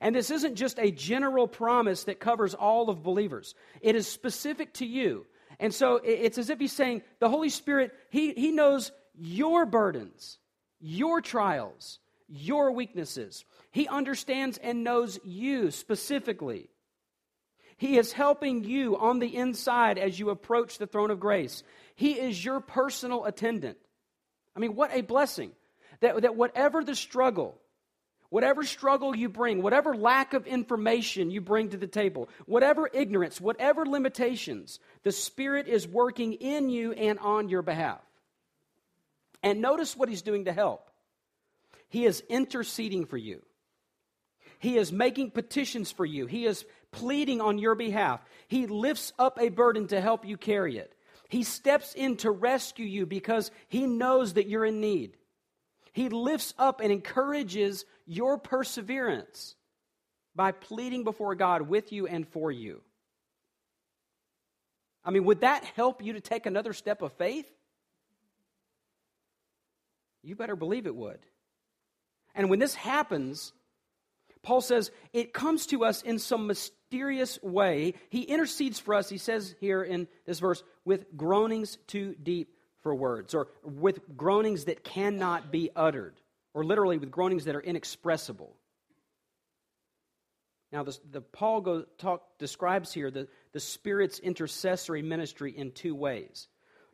[0.00, 4.74] And this isn't just a general promise that covers all of believers, it is specific
[4.74, 5.24] to you.
[5.60, 10.38] And so it's as if he's saying, the Holy Spirit, he, he knows your burdens,
[10.80, 13.44] your trials, your weaknesses.
[13.70, 16.70] He understands and knows you specifically.
[17.78, 21.62] He is helping you on the inside as you approach the throne of grace.
[21.94, 23.78] He is your personal attendant.
[24.54, 25.52] I mean, what a blessing.
[26.00, 27.56] That, that whatever the struggle,
[28.30, 33.40] whatever struggle you bring, whatever lack of information you bring to the table, whatever ignorance,
[33.40, 38.00] whatever limitations, the Spirit is working in you and on your behalf.
[39.42, 40.90] And notice what He's doing to help.
[41.88, 43.40] He is interceding for you.
[44.58, 46.26] He is making petitions for you.
[46.26, 48.20] He is pleading on your behalf.
[48.48, 50.94] He lifts up a burden to help you carry it.
[51.28, 55.16] He steps in to rescue you because he knows that you're in need.
[55.92, 59.56] He lifts up and encourages your perseverance
[60.34, 62.80] by pleading before God with you and for you.
[65.04, 67.50] I mean, would that help you to take another step of faith?
[70.22, 71.18] You better believe it would.
[72.34, 73.52] And when this happens,
[74.42, 76.77] Paul says it comes to us in some mysterious
[77.42, 77.94] way.
[78.10, 82.94] He intercedes for us, he says here in this verse, with groanings too deep for
[82.94, 86.14] words, or with groanings that cannot be uttered,
[86.54, 88.54] or literally with groanings that are inexpressible.
[90.70, 95.94] Now, the, the Paul go, talk, describes here the, the Spirit's intercessory ministry in two
[95.94, 96.46] ways.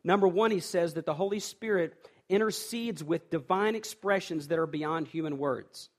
[0.03, 1.93] Number one, he says that the Holy Spirit
[2.29, 5.89] intercedes with divine expressions that are beyond human words.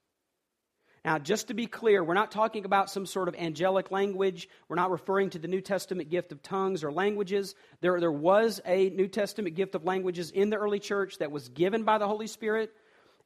[1.07, 4.49] Now, just to be clear, we're not talking about some sort of angelic language.
[4.67, 7.55] We're not referring to the New Testament gift of tongues or languages.
[7.79, 11.47] There, there was a New Testament gift of languages in the early church that was
[11.47, 12.73] given by the Holy Spirit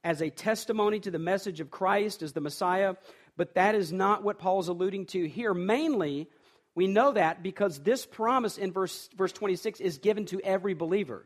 [0.03, 2.97] as a testimony to the message of Christ as the Messiah,
[3.35, 5.55] but that is not what Paul's alluding to here.
[5.55, 6.29] Mainly,
[6.75, 11.25] we know that because this promise in verse, verse 26 is given to every believer.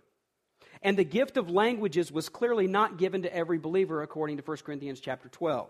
[0.82, 4.58] And the gift of languages was clearly not given to every believer according to 1
[4.64, 5.70] Corinthians chapter 12.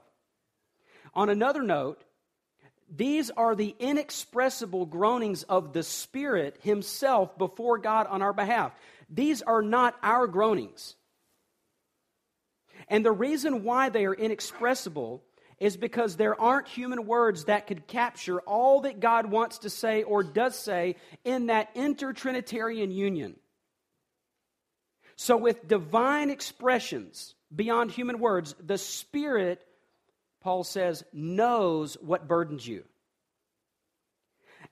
[1.14, 2.04] On another note,
[2.94, 8.74] these are the inexpressible groanings of the Spirit Himself before God on our behalf.
[9.10, 10.96] These are not our groanings.
[12.88, 15.24] And the reason why they are inexpressible
[15.60, 20.04] is because there aren't human words that could capture all that God wants to say
[20.04, 23.36] or does say in that intertrinitarian union.
[25.16, 29.66] So, with divine expressions beyond human words, the Spirit
[30.46, 32.84] Paul says, knows what burdens you.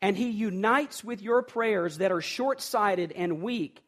[0.03, 3.83] And he unites with your prayers that are short sighted and weak,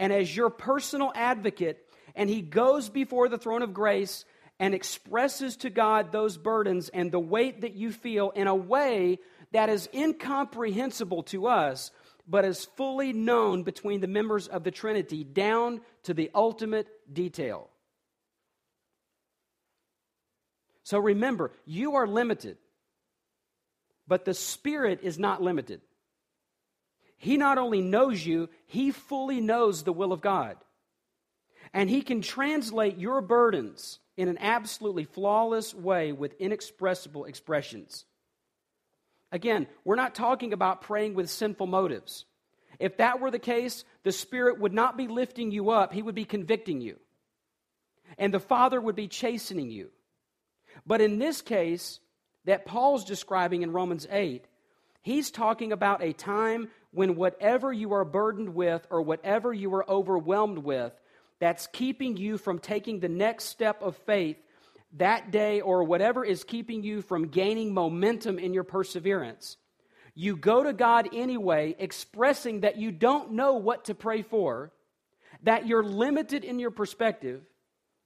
[0.00, 4.24] and as your personal advocate, and he goes before the throne of grace
[4.58, 9.20] and expresses to God those burdens and the weight that you feel in a way
[9.52, 11.92] that is incomprehensible to us,
[12.26, 17.69] but is fully known between the members of the Trinity down to the ultimate detail.
[20.82, 22.56] So remember, you are limited,
[24.08, 25.80] but the Spirit is not limited.
[27.16, 30.56] He not only knows you, He fully knows the will of God.
[31.72, 38.04] And He can translate your burdens in an absolutely flawless way with inexpressible expressions.
[39.30, 42.24] Again, we're not talking about praying with sinful motives.
[42.78, 46.14] If that were the case, the Spirit would not be lifting you up, He would
[46.14, 46.96] be convicting you.
[48.18, 49.90] And the Father would be chastening you.
[50.86, 52.00] But in this case,
[52.44, 54.46] that Paul's describing in Romans 8,
[55.02, 59.88] he's talking about a time when whatever you are burdened with or whatever you are
[59.88, 60.92] overwhelmed with,
[61.38, 64.36] that's keeping you from taking the next step of faith
[64.94, 69.56] that day or whatever is keeping you from gaining momentum in your perseverance.
[70.14, 74.72] You go to God anyway, expressing that you don't know what to pray for,
[75.44, 77.42] that you're limited in your perspective,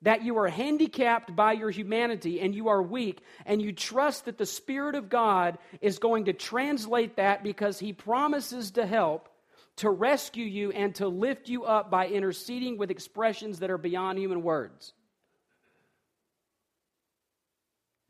[0.05, 4.38] that you are handicapped by your humanity and you are weak, and you trust that
[4.38, 9.30] the Spirit of God is going to translate that because He promises to help,
[9.76, 14.18] to rescue you, and to lift you up by interceding with expressions that are beyond
[14.18, 14.92] human words.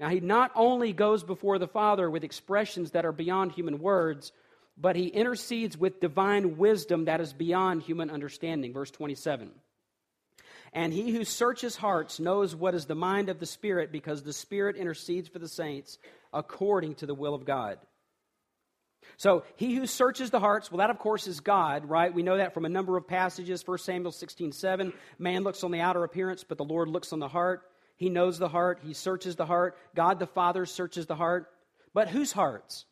[0.00, 4.32] Now, He not only goes before the Father with expressions that are beyond human words,
[4.76, 8.72] but He intercedes with divine wisdom that is beyond human understanding.
[8.72, 9.52] Verse 27.
[10.74, 14.32] And he who searches hearts knows what is the mind of the Spirit, because the
[14.32, 15.98] Spirit intercedes for the saints
[16.32, 17.78] according to the will of God.
[19.16, 22.12] So he who searches the hearts, well, that of course is God, right?
[22.12, 23.64] We know that from a number of passages.
[23.64, 24.92] 1 Samuel 16, 7.
[25.18, 27.62] Man looks on the outer appearance, but the Lord looks on the heart.
[27.96, 28.80] He knows the heart.
[28.82, 29.76] He searches the heart.
[29.94, 31.46] God the Father searches the heart.
[31.92, 32.86] But whose hearts?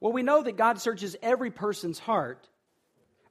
[0.00, 2.48] Well, we know that God searches every person's heart.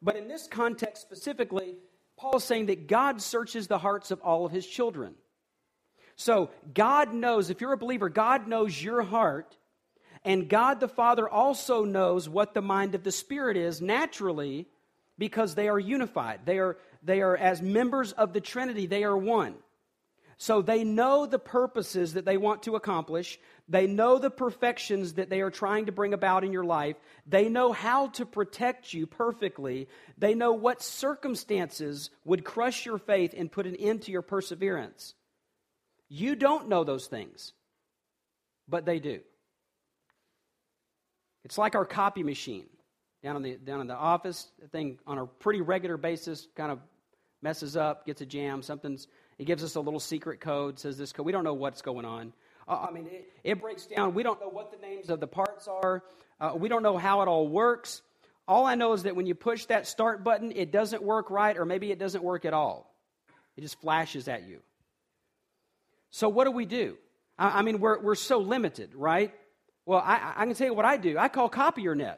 [0.02, 1.78] But in this context specifically,
[2.24, 5.16] Paul is saying that God searches the hearts of all of his children.
[6.16, 9.58] So, God knows, if you're a believer, God knows your heart,
[10.24, 14.70] and God the Father also knows what the mind of the Spirit is naturally
[15.18, 16.46] because they are unified.
[16.46, 19.56] They are, they are, as members of the Trinity, they are one.
[20.38, 23.38] So they know the purposes that they want to accomplish.
[23.70, 26.98] They know the perfections that they are trying to bring about in your life.
[27.26, 29.88] They know how to protect you perfectly.
[30.18, 35.14] They know what circumstances would crush your faith and put an end to your perseverance.
[36.10, 37.54] You don't know those things,
[38.68, 39.22] but they do.
[41.46, 42.68] It's like our copy machine
[43.24, 44.52] down in the, down in the office.
[44.62, 46.80] The thing on a pretty regular basis kind of
[47.42, 49.08] messes up, gets a jam, something's,
[49.38, 51.26] it gives us a little secret code, says this code.
[51.26, 52.34] We don't know what's going on.
[52.68, 54.14] Uh, I mean, it, it, breaks down.
[54.14, 56.04] We don't know what the names of the parts are.
[56.40, 58.02] Uh, we don't know how it all works.
[58.48, 61.58] All I know is that when you push that start button, it doesn't work right,
[61.58, 62.94] or maybe it doesn't work at all.
[63.56, 64.60] It just flashes at you.
[66.12, 66.98] So, what do we do?
[67.38, 69.34] I, I mean, we're, we're so limited, right?
[69.86, 71.18] Well, I, I can tell you what I do.
[71.18, 72.18] I call CopierNet.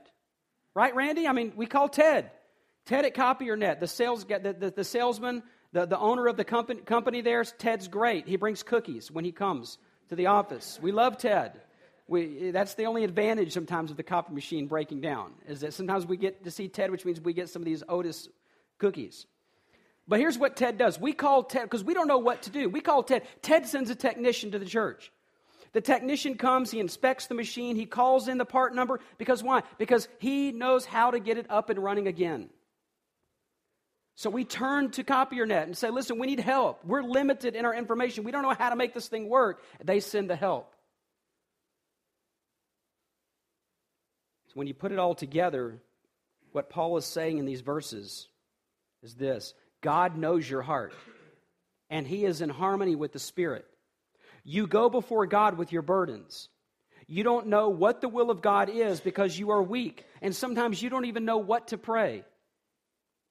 [0.74, 1.28] Right, Randy?
[1.28, 2.30] I mean, we call Ted.
[2.86, 5.42] Ted at CopierNet, the sales the, the, the salesman,
[5.72, 8.28] the, the owner of the company, company there, Ted's great.
[8.28, 9.78] He brings cookies when he comes
[10.10, 10.80] to the office.
[10.82, 11.60] We love Ted.
[12.08, 16.06] We, that's the only advantage sometimes of the copy machine breaking down, is that sometimes
[16.06, 18.30] we get to see Ted, which means we get some of these Otis
[18.78, 19.26] cookies.
[20.08, 21.00] But here's what Ted does.
[21.00, 22.70] We call Ted, because we don't know what to do.
[22.70, 23.24] We call Ted.
[23.42, 25.12] Ted sends a technician to the church.
[25.74, 29.00] The technician comes, he inspects the machine, he calls in the part number.
[29.18, 29.64] Because why?
[29.80, 32.50] Because he knows how to get it up and running again.
[34.16, 36.84] So we turn to CopierNet and say, listen, we need help.
[36.86, 38.24] We're limited in our information.
[38.24, 39.62] We don't know how to make this thing work.
[39.84, 40.74] They send the help.
[44.48, 45.82] So when you put it all together,
[46.54, 48.30] what Paul is saying in these verses
[49.04, 50.94] is this God knows your heart,
[51.90, 53.66] and he is in harmony with the Spirit.
[54.46, 56.48] You go before God with your burdens.
[57.08, 60.82] You don't know what the will of God is because you are weak, and sometimes
[60.82, 62.24] you don't even know what to pray.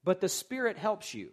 [0.05, 1.31] But the Spirit helps you.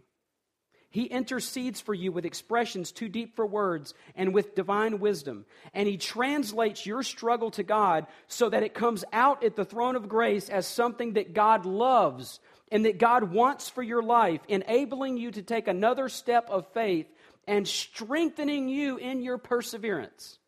[0.89, 5.45] He intercedes for you with expressions too deep for words and with divine wisdom.
[5.73, 9.95] And He translates your struggle to God so that it comes out at the throne
[9.95, 12.41] of grace as something that God loves
[12.71, 17.07] and that God wants for your life, enabling you to take another step of faith
[17.47, 20.39] and strengthening you in your perseverance.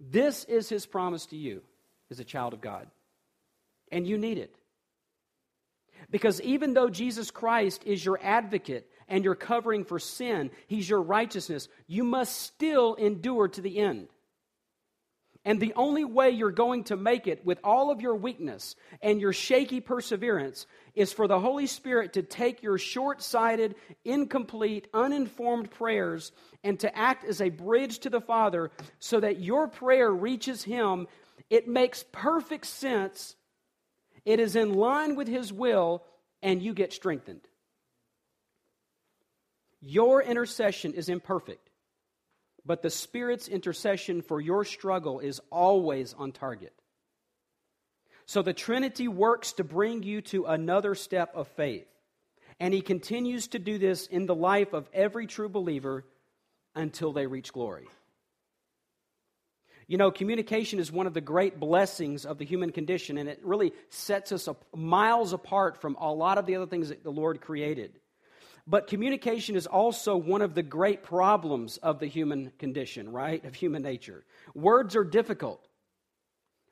[0.00, 1.62] This is his promise to you
[2.10, 2.88] as a child of God.
[3.92, 4.54] And you need it.
[6.10, 11.02] Because even though Jesus Christ is your advocate and your covering for sin, he's your
[11.02, 14.08] righteousness, you must still endure to the end.
[15.44, 19.20] And the only way you're going to make it with all of your weakness and
[19.20, 23.74] your shaky perseverance is for the Holy Spirit to take your short sighted,
[24.04, 26.32] incomplete, uninformed prayers
[26.62, 31.06] and to act as a bridge to the Father so that your prayer reaches Him.
[31.48, 33.34] It makes perfect sense,
[34.24, 36.02] it is in line with His will,
[36.42, 37.42] and you get strengthened.
[39.80, 41.70] Your intercession is imperfect.
[42.66, 46.74] But the Spirit's intercession for your struggle is always on target.
[48.26, 51.86] So the Trinity works to bring you to another step of faith.
[52.60, 56.04] And He continues to do this in the life of every true believer
[56.74, 57.88] until they reach glory.
[59.90, 63.40] You know, communication is one of the great blessings of the human condition, and it
[63.42, 67.40] really sets us miles apart from a lot of the other things that the Lord
[67.40, 67.98] created.
[68.68, 73.44] But communication is also one of the great problems of the human condition, right?
[73.44, 74.24] Of human nature.
[74.54, 75.66] Words are difficult.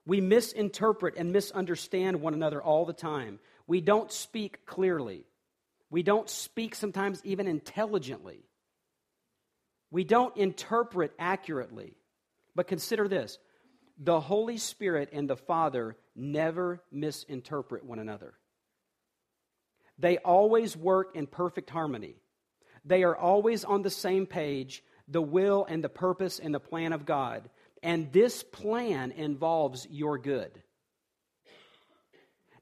[0.06, 3.40] We misinterpret and misunderstand one another all the time.
[3.66, 5.24] We don't speak clearly.
[5.90, 8.44] We don't speak sometimes even intelligently.
[9.90, 11.96] We don't interpret accurately.
[12.58, 13.38] But consider this
[14.00, 18.34] the Holy Spirit and the Father never misinterpret one another.
[19.96, 22.16] They always work in perfect harmony.
[22.84, 26.92] They are always on the same page, the will and the purpose and the plan
[26.92, 27.48] of God.
[27.80, 30.50] And this plan involves your good.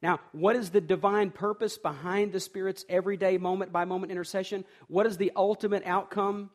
[0.02, 4.66] Now, what is the divine purpose behind the Spirit's everyday moment by moment intercession?
[4.88, 6.50] What is the ultimate outcome?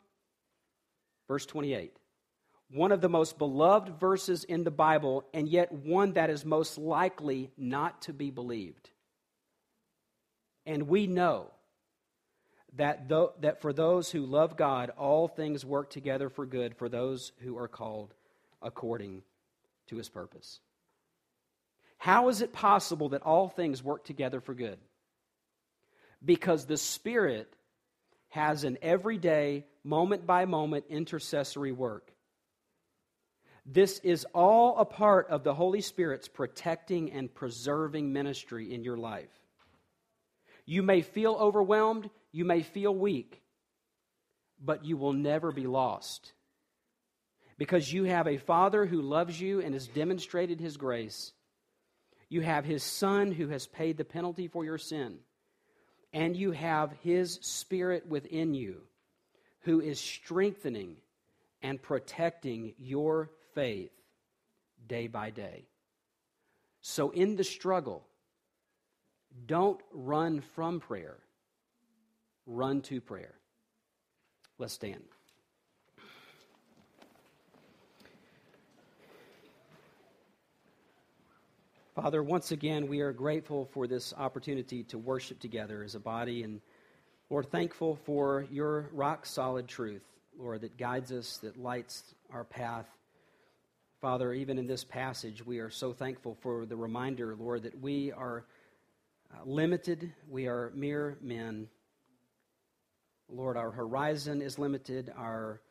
[1.28, 1.98] Verse 28.
[2.74, 6.78] One of the most beloved verses in the Bible, and yet one that is most
[6.78, 8.90] likely not to be believed.
[10.66, 11.48] And we know
[12.78, 16.88] that, th- that for those who love God, all things work together for good for
[16.88, 18.14] those who are called
[18.62, 19.24] according
[19.88, 20.60] to his purpose.
[21.98, 24.80] How is it possible that all things work together for good?
[26.24, 27.54] Because the Spirit
[28.30, 32.11] has an everyday, moment by moment intercessory work.
[33.74, 38.98] This is all a part of the Holy Spirit's protecting and preserving ministry in your
[38.98, 39.30] life.
[40.66, 43.42] You may feel overwhelmed, you may feel weak.
[44.64, 46.34] but you will never be lost.
[47.58, 51.32] Because you have a Father who loves you and has demonstrated his grace.
[52.30, 55.20] You have his Son who has paid the penalty for your sin.
[56.14, 58.82] And you have his Spirit within you
[59.62, 60.96] who is strengthening
[61.62, 63.92] and protecting your faith
[64.88, 65.66] day by day.
[66.82, 68.04] So, in the struggle,
[69.46, 71.18] don't run from prayer,
[72.46, 73.36] run to prayer.
[74.58, 75.04] Let's stand.
[81.96, 86.44] Father, once again, we are grateful for this opportunity to worship together as a body,
[86.44, 86.62] and
[87.30, 90.04] Lord, thankful for your rock solid truth,
[90.38, 92.88] Lord, that guides us, that lights our path.
[94.02, 98.12] Father, even in this passage, we are so thankful for the reminder, Lord, that we
[98.12, 98.46] are
[99.32, 101.68] uh, limited, we are mere men.
[103.30, 105.62] Lord, our horizon is limited, our,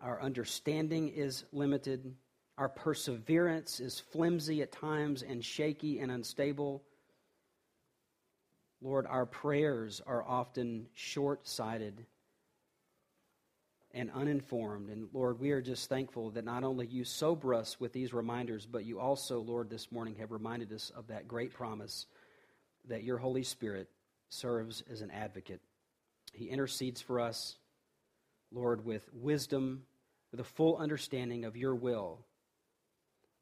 [0.00, 2.14] our understanding is limited,
[2.58, 6.84] our perseverance is flimsy at times and shaky and unstable.
[8.80, 12.06] Lord, our prayers are often short sighted
[13.92, 14.88] and uninformed.
[14.88, 18.66] And Lord, we are just thankful that not only you sober us with these reminders,
[18.66, 22.06] but you also, Lord, this morning have reminded us of that great promise
[22.88, 23.88] that your Holy Spirit
[24.28, 25.60] serves as an advocate.
[26.32, 27.56] He intercedes for us,
[28.52, 29.82] Lord, with wisdom,
[30.30, 32.24] with a full understanding of your will,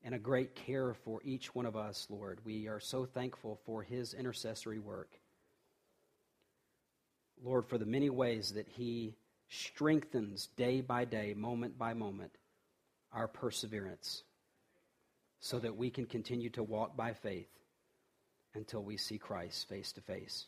[0.03, 2.41] and a great care for each one of us, Lord.
[2.45, 5.11] We are so thankful for his intercessory work.
[7.43, 9.15] Lord, for the many ways that he
[9.49, 12.33] strengthens day by day, moment by moment,
[13.13, 14.23] our perseverance
[15.41, 17.49] so that we can continue to walk by faith
[18.55, 20.47] until we see Christ face to face.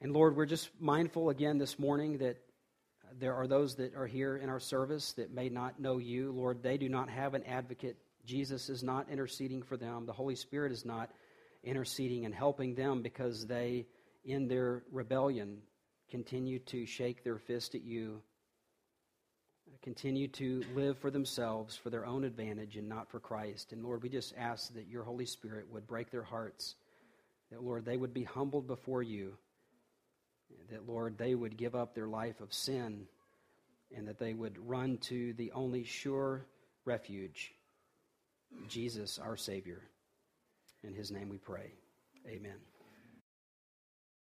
[0.00, 2.36] And Lord, we're just mindful again this morning that
[3.18, 6.32] there are those that are here in our service that may not know you.
[6.32, 7.96] Lord, they do not have an advocate.
[8.24, 10.06] Jesus is not interceding for them.
[10.06, 11.10] The Holy Spirit is not
[11.64, 13.86] interceding and helping them because they,
[14.24, 15.58] in their rebellion,
[16.10, 18.20] continue to shake their fist at you,
[19.82, 23.72] continue to live for themselves, for their own advantage, and not for Christ.
[23.72, 26.74] And Lord, we just ask that your Holy Spirit would break their hearts,
[27.50, 29.32] that, Lord, they would be humbled before you,
[30.70, 33.06] that, Lord, they would give up their life of sin,
[33.96, 36.44] and that they would run to the only sure
[36.84, 37.52] refuge,
[38.68, 39.80] Jesus, our Savior.
[40.82, 41.72] In his name we pray.
[42.26, 42.69] Amen.